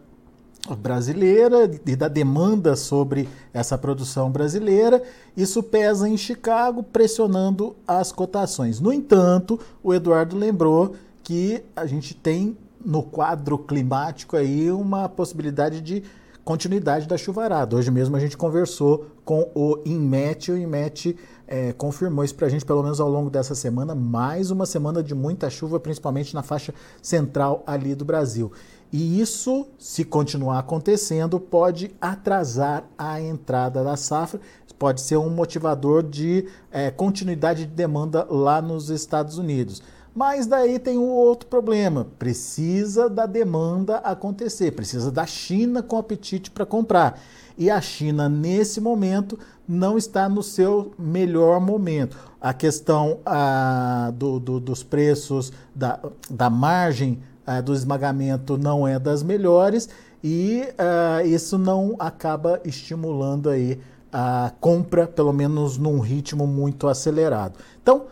brasileira 0.76 1.70
e 1.86 1.96
da 1.96 2.08
demanda 2.08 2.76
sobre 2.76 3.28
essa 3.54 3.78
produção 3.78 4.32
brasileira. 4.32 5.02
Isso 5.36 5.62
pesa 5.62 6.08
em 6.08 6.18
Chicago, 6.18 6.84
pressionando 6.84 7.76
as 7.88 8.12
cotações. 8.12 8.80
No 8.80 8.92
entanto, 8.92 9.60
o 9.84 9.94
Eduardo 9.94 10.38
lembrou 10.38 10.96
que 11.24 11.64
a 11.76 11.86
gente 11.86 12.14
tem 12.14 12.58
no 12.84 13.04
quadro 13.04 13.58
climático 13.58 14.36
aí 14.36 14.72
uma 14.72 15.08
possibilidade 15.08 15.82
de 15.82 16.04
continuidade 16.44 17.08
da 17.08 17.18
chuvarada. 17.18 17.76
Hoje 17.76 17.92
mesmo 17.92 18.16
a 18.16 18.20
gente 18.20 18.36
conversou 18.36 19.08
com 19.24 19.50
o 19.54 19.80
INMET, 19.86 20.52
o 20.52 20.58
INMET 20.58 21.16
é, 21.48 21.74
confirmou 21.74 22.24
isso 22.24 22.36
para 22.36 22.48
a 22.48 22.50
gente, 22.50 22.66
pelo 22.66 22.82
menos 22.82 23.00
ao 23.00 23.10
longo 23.10 23.30
dessa 23.30 23.54
semana, 23.54 23.94
mais 23.94 24.52
uma 24.52 24.66
semana 24.66 25.04
de 25.04 25.14
muita 25.14 25.50
chuva, 25.50 25.80
principalmente 25.80 26.34
na 26.34 26.42
faixa 26.42 26.74
central 27.02 27.64
ali 27.68 27.94
do 27.94 28.06
Brasil. 28.06 28.52
E 28.92 29.22
isso, 29.22 29.68
se 29.78 30.04
continuar 30.04 30.60
acontecendo, 30.60 31.40
pode 31.40 31.96
atrasar 32.02 32.84
a 32.98 33.22
entrada 33.22 33.84
da 33.84 33.96
safra, 33.96 34.42
pode 34.78 35.02
ser 35.02 35.16
um 35.18 35.30
motivador 35.30 36.04
de 36.04 36.48
é, 36.72 36.90
continuidade 36.90 37.66
de 37.66 37.72
demanda 37.72 38.26
lá 38.30 38.62
nos 38.62 38.90
Estados 38.90 39.38
Unidos. 39.38 39.82
Mas 40.14 40.46
daí 40.46 40.78
tem 40.78 40.98
um 40.98 41.10
outro 41.10 41.48
problema: 41.48 42.08
precisa 42.20 43.10
da 43.10 43.26
demanda 43.26 43.98
acontecer, 43.98 44.72
precisa 44.72 45.12
da 45.12 45.26
China 45.26 45.82
com 45.82 45.98
apetite 45.98 46.52
para 46.52 46.66
comprar. 46.66 47.20
E 47.58 47.70
a 47.70 47.80
China, 47.80 48.28
nesse 48.28 48.82
momento, 48.82 49.38
não 49.68 49.98
está 49.98 50.28
no 50.28 50.42
seu 50.42 50.94
melhor 50.98 51.60
momento. 51.60 52.18
A 52.40 52.54
questão 52.54 53.20
ah, 53.26 54.12
do, 54.16 54.40
do, 54.40 54.60
dos 54.60 54.84
preços, 54.84 55.54
da, 55.76 56.00
da 56.30 56.50
margem 56.50 57.20
uh, 57.48 57.62
do 57.62 57.74
esmagamento 57.74 58.58
não 58.58 58.88
é 58.88 58.98
das 58.98 59.22
melhores 59.22 59.88
e 60.24 60.64
uh, 60.72 61.26
isso 61.26 61.58
não 61.58 61.96
acaba 62.00 62.60
estimulando 62.64 63.50
aí 63.50 63.80
a 64.12 64.52
compra, 64.60 65.08
pelo 65.08 65.32
menos 65.32 65.78
num 65.78 66.00
ritmo 66.00 66.46
muito 66.46 66.88
acelerado. 66.88 67.58
Então, 67.82 68.08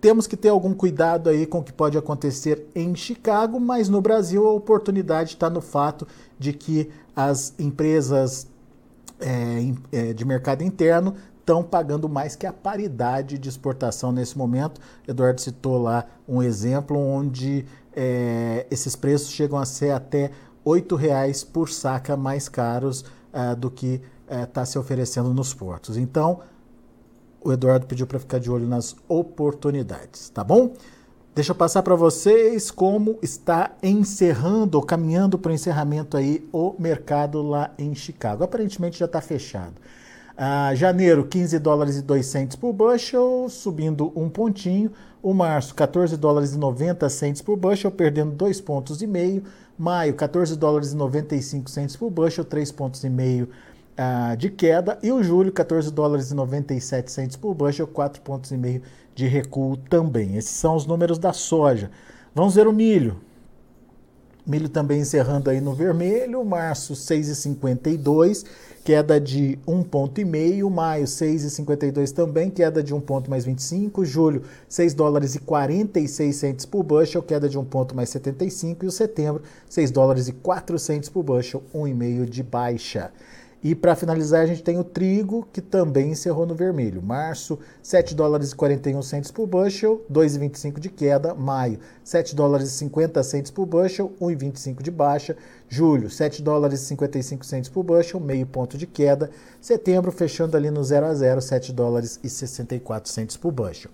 temos 0.00 0.26
que 0.26 0.36
ter 0.36 0.48
algum 0.48 0.74
cuidado 0.74 1.28
aí 1.28 1.46
com 1.46 1.58
o 1.58 1.62
que 1.62 1.72
pode 1.72 1.98
acontecer 1.98 2.66
em 2.74 2.94
Chicago, 2.94 3.58
mas 3.58 3.88
no 3.88 4.00
Brasil 4.00 4.46
a 4.46 4.52
oportunidade 4.52 5.30
está 5.30 5.50
no 5.50 5.60
fato 5.60 6.06
de 6.38 6.52
que 6.52 6.90
as 7.14 7.52
empresas 7.58 8.46
é, 9.20 10.12
de 10.12 10.24
mercado 10.24 10.62
interno 10.62 11.14
estão 11.40 11.62
pagando 11.62 12.08
mais 12.08 12.36
que 12.36 12.46
a 12.46 12.52
paridade 12.52 13.38
de 13.38 13.48
exportação 13.48 14.12
nesse 14.12 14.36
momento. 14.36 14.80
Eduardo 15.06 15.40
citou 15.40 15.80
lá 15.80 16.04
um 16.28 16.42
exemplo 16.42 16.98
onde 16.98 17.64
é, 17.96 18.66
esses 18.70 18.94
preços 18.94 19.30
chegam 19.30 19.58
a 19.58 19.64
ser 19.64 19.90
até 19.90 20.30
R$ 20.64 20.96
reais 20.96 21.42
por 21.42 21.70
saca 21.70 22.16
mais 22.16 22.48
caros 22.48 23.04
é, 23.32 23.54
do 23.54 23.70
que 23.70 24.00
está 24.30 24.60
é, 24.60 24.64
se 24.66 24.78
oferecendo 24.78 25.32
nos 25.32 25.54
portos. 25.54 25.96
Então, 25.96 26.40
o 27.40 27.52
Eduardo 27.52 27.86
pediu 27.86 28.06
para 28.06 28.18
ficar 28.18 28.38
de 28.38 28.50
olho 28.50 28.66
nas 28.66 28.96
oportunidades, 29.08 30.28
tá 30.30 30.42
bom? 30.42 30.72
Deixa 31.34 31.52
eu 31.52 31.56
passar 31.56 31.84
para 31.84 31.94
vocês 31.94 32.68
como 32.68 33.16
está 33.22 33.70
encerrando 33.80 34.76
ou 34.76 34.82
caminhando 34.82 35.38
para 35.38 35.52
o 35.52 35.54
encerramento 35.54 36.16
aí 36.16 36.44
o 36.52 36.74
mercado 36.78 37.40
lá 37.42 37.72
em 37.78 37.94
Chicago. 37.94 38.42
Aparentemente 38.42 38.98
já 38.98 39.04
está 39.04 39.20
fechado. 39.20 39.74
Ah, 40.36 40.74
janeiro, 40.74 41.26
15 41.26 41.58
dólares 41.60 41.96
e 41.96 42.02
2 42.02 42.26
centes 42.26 42.56
por 42.56 42.72
bushel, 42.72 43.46
subindo 43.48 44.12
um 44.16 44.28
pontinho. 44.28 44.90
O 45.22 45.32
março, 45.32 45.74
14 45.76 46.16
dólares 46.16 46.54
e 46.54 46.58
90 46.58 47.08
centes 47.08 47.42
por 47.42 47.56
bushel, 47.56 47.90
perdendo 47.90 48.32
2 48.32 48.60
pontos 48.60 49.00
e 49.00 49.06
meio. 49.06 49.44
Maio, 49.78 50.14
14 50.14 50.56
dólares 50.56 50.92
e 50.92 50.96
95 50.96 51.70
centes 51.70 51.94
por 51.94 52.10
bushel, 52.10 52.44
3 52.44 52.72
pontos 52.72 53.04
e 53.04 53.08
meio 53.08 53.48
ah, 53.98 54.36
de 54.36 54.48
queda. 54.48 54.96
E 55.02 55.10
o 55.10 55.22
julho, 55.24 55.50
14 55.50 55.92
dólares 55.92 56.30
e 56.30 56.34
97 56.34 57.10
centes 57.10 57.36
por 57.36 57.52
bushel, 57.52 57.88
4 57.88 58.22
pontos 58.22 58.52
e 58.52 58.56
meio 58.56 58.80
de 59.12 59.26
recuo 59.26 59.76
também. 59.76 60.36
Esses 60.36 60.52
são 60.52 60.76
os 60.76 60.86
números 60.86 61.18
da 61.18 61.32
soja. 61.32 61.90
Vamos 62.32 62.54
ver 62.54 62.68
o 62.68 62.72
milho. 62.72 63.16
Milho 64.46 64.68
também 64.68 65.00
encerrando 65.00 65.50
aí 65.50 65.60
no 65.60 65.74
vermelho, 65.74 66.42
março 66.42 66.94
6,52, 66.94 68.46
queda 68.82 69.20
de 69.20 69.58
1,5 69.66 69.84
ponto, 69.84 70.26
maio 70.70 71.04
6,52 71.04 72.12
também, 72.12 72.48
queda 72.48 72.82
de 72.82 72.94
1 72.94 73.00
ponto 73.00 73.28
mais 73.28 73.44
25, 73.44 74.06
julho 74.06 74.44
6 74.66 74.94
dólares 74.94 75.34
e 75.34 75.40
46 75.40 76.34
centes 76.34 76.64
por 76.64 76.82
bushel, 76.82 77.22
queda 77.22 77.46
de 77.46 77.58
1 77.58 77.64
ponto 77.66 77.94
mais 77.94 78.08
75 78.08 78.86
e 78.86 78.88
o 78.88 78.90
setembro 78.90 79.42
6 79.68 79.90
dólares 79.90 80.28
e 80.28 80.32
4 80.32 80.78
centes 80.78 81.10
por 81.10 81.22
bushel, 81.22 81.62
1,5 81.74 82.24
de 82.24 82.42
baixa. 82.42 83.12
E 83.62 83.74
para 83.74 83.96
finalizar, 83.96 84.42
a 84.42 84.46
gente 84.46 84.62
tem 84.62 84.78
o 84.78 84.84
trigo, 84.84 85.48
que 85.52 85.60
também 85.60 86.12
encerrou 86.12 86.46
no 86.46 86.54
vermelho. 86.54 87.02
Março, 87.02 87.58
7 87.82 88.14
dólares 88.14 88.52
e 88.52 88.54
41 88.54 89.02
centos 89.02 89.32
por 89.32 89.48
bushel, 89.48 90.04
2,25 90.10 90.78
de 90.78 90.88
queda. 90.88 91.34
Maio, 91.34 91.80
7 92.04 92.36
dólares 92.36 92.68
e 92.68 92.72
50 92.72 93.20
centos 93.24 93.50
por 93.50 93.66
bushel, 93.66 94.12
1,25 94.20 94.80
de 94.80 94.92
baixa. 94.92 95.36
Julho, 95.68 96.08
7 96.08 96.40
dólares 96.40 96.82
e 96.82 96.86
55 96.86 97.44
centos 97.44 97.68
por 97.68 97.82
bushel, 97.82 98.20
meio 98.20 98.46
ponto 98.46 98.78
de 98.78 98.86
queda. 98.86 99.28
Setembro, 99.60 100.12
fechando 100.12 100.56
ali 100.56 100.70
no 100.70 100.84
0 100.84 101.06
a 101.06 101.14
0, 101.14 101.40
7 101.40 101.72
dólares 101.72 102.20
e 102.22 102.30
64 102.30 103.10
centos 103.10 103.36
por 103.36 103.50
bushel. 103.50 103.90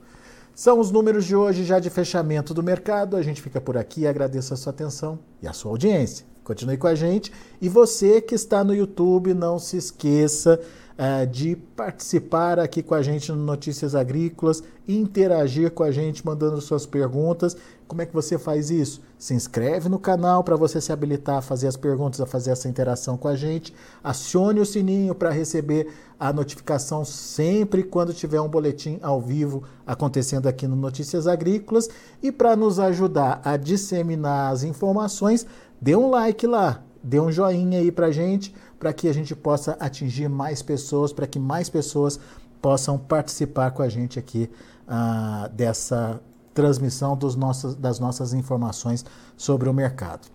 São 0.55 0.79
os 0.79 0.93
números 0.93 1.25
de 1.25 1.35
hoje 1.35 1.65
já 1.65 1.81
de 1.81 1.91
fechamento 1.91 2.55
do 2.55 2.63
mercado. 2.63 3.17
A 3.17 3.23
gente 3.23 3.43
fica 3.43 3.61
por 3.61 3.77
aqui, 3.77 4.07
agradeço 4.07 4.55
a 4.55 4.57
sua 4.57 4.71
atenção 4.71 5.19
e 5.43 5.49
a 5.49 5.53
sua 5.53 5.73
audiência. 5.73 6.25
Continue 6.45 6.77
com 6.77 6.87
a 6.87 6.95
gente. 6.95 7.33
E 7.61 7.69
você 7.69 8.21
que 8.21 8.37
está 8.37 8.63
no 8.63 8.73
YouTube, 8.73 9.35
não 9.35 9.59
se 9.59 9.77
esqueça 9.77 10.61
uh, 10.93 11.27
de 11.27 11.57
participar 11.57 12.61
aqui 12.61 12.85
com 12.85 12.95
a 12.95 13.03
gente 13.03 13.33
no 13.33 13.39
Notícias 13.39 13.97
Agrícolas, 13.97 14.63
interagir 14.87 15.73
com 15.73 15.83
a 15.83 15.91
gente, 15.91 16.25
mandando 16.25 16.61
suas 16.61 16.87
perguntas. 16.87 17.57
Como 17.87 18.01
é 18.01 18.07
que 18.07 18.15
você 18.15 18.39
faz 18.39 18.71
isso? 18.71 19.03
Se 19.19 19.35
inscreve 19.35 19.89
no 19.89 19.99
canal 19.99 20.43
para 20.43 20.57
você 20.57 20.81
se 20.81 20.91
habilitar 20.91 21.37
a 21.37 21.43
fazer 21.43 21.69
as 21.69 21.77
perguntas, 21.77 22.21
a 22.21 22.27
fazer 22.27 22.51
essa 22.51 22.69
interação 22.69 23.17
com 23.17 23.29
a 23.29 23.37
gente. 23.37 23.75
Acione 24.03 24.59
o 24.59 24.65
sininho 24.65 25.15
para 25.15 25.31
receber 25.31 25.93
a 26.19 26.33
notificação 26.33 27.05
sempre 27.05 27.83
quando 27.83 28.15
tiver 28.15 28.41
um 28.41 28.49
boletim 28.49 28.99
ao 29.03 29.21
vivo 29.21 29.65
acontecendo 29.87 30.47
aqui 30.47 30.67
no 30.67 30.77
Notícias 30.77 31.27
Agrícolas. 31.27 31.91
E 32.23 32.33
para 32.33 32.57
nos 32.57 32.79
ajudar 32.79 33.43
a 33.45 33.57
disseminar 33.59 34.53
as 34.53 34.63
informações, 34.63 35.47
dê 35.79 35.95
um 35.95 36.09
like 36.09 36.47
lá, 36.47 36.83
dê 37.03 37.21
um 37.21 37.31
joinha 37.31 37.81
aí 37.81 37.93
pra 37.93 38.11
gente, 38.11 38.55
para 38.79 38.95
que 38.95 39.09
a 39.09 39.13
gente 39.13 39.37
possa 39.37 39.73
atingir 39.79 40.29
mais 40.29 40.63
pessoas, 40.63 41.13
para 41.13 41.27
que 41.27 41.39
mais 41.39 41.69
pessoas 41.69 42.19
possam 42.63 42.97
participar 42.97 43.73
com 43.73 43.83
a 43.83 43.91
gente 43.91 44.19
aqui 44.19 44.51
uh, 44.89 45.49
dessa 45.51 46.19
transmissão 46.55 47.17
nossos, 47.35 47.75
das 47.75 47.99
nossas 47.99 48.33
informações 48.33 49.05
sobre 49.37 49.69
o 49.69 49.75
mercado. 49.75 50.29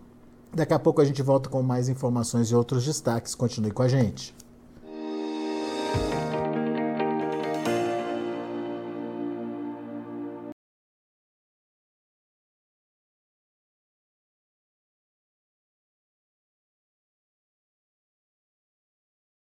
Daqui 0.53 0.73
a 0.73 0.79
pouco 0.79 1.01
a 1.01 1.05
gente 1.05 1.21
volta 1.21 1.49
com 1.49 1.62
mais 1.63 1.89
informações 1.89 2.51
e 2.51 2.55
outros 2.55 2.86
destaques. 2.86 3.34
Continue 3.34 3.71
com 3.71 3.84
a 3.84 3.88
gente. 3.88 4.36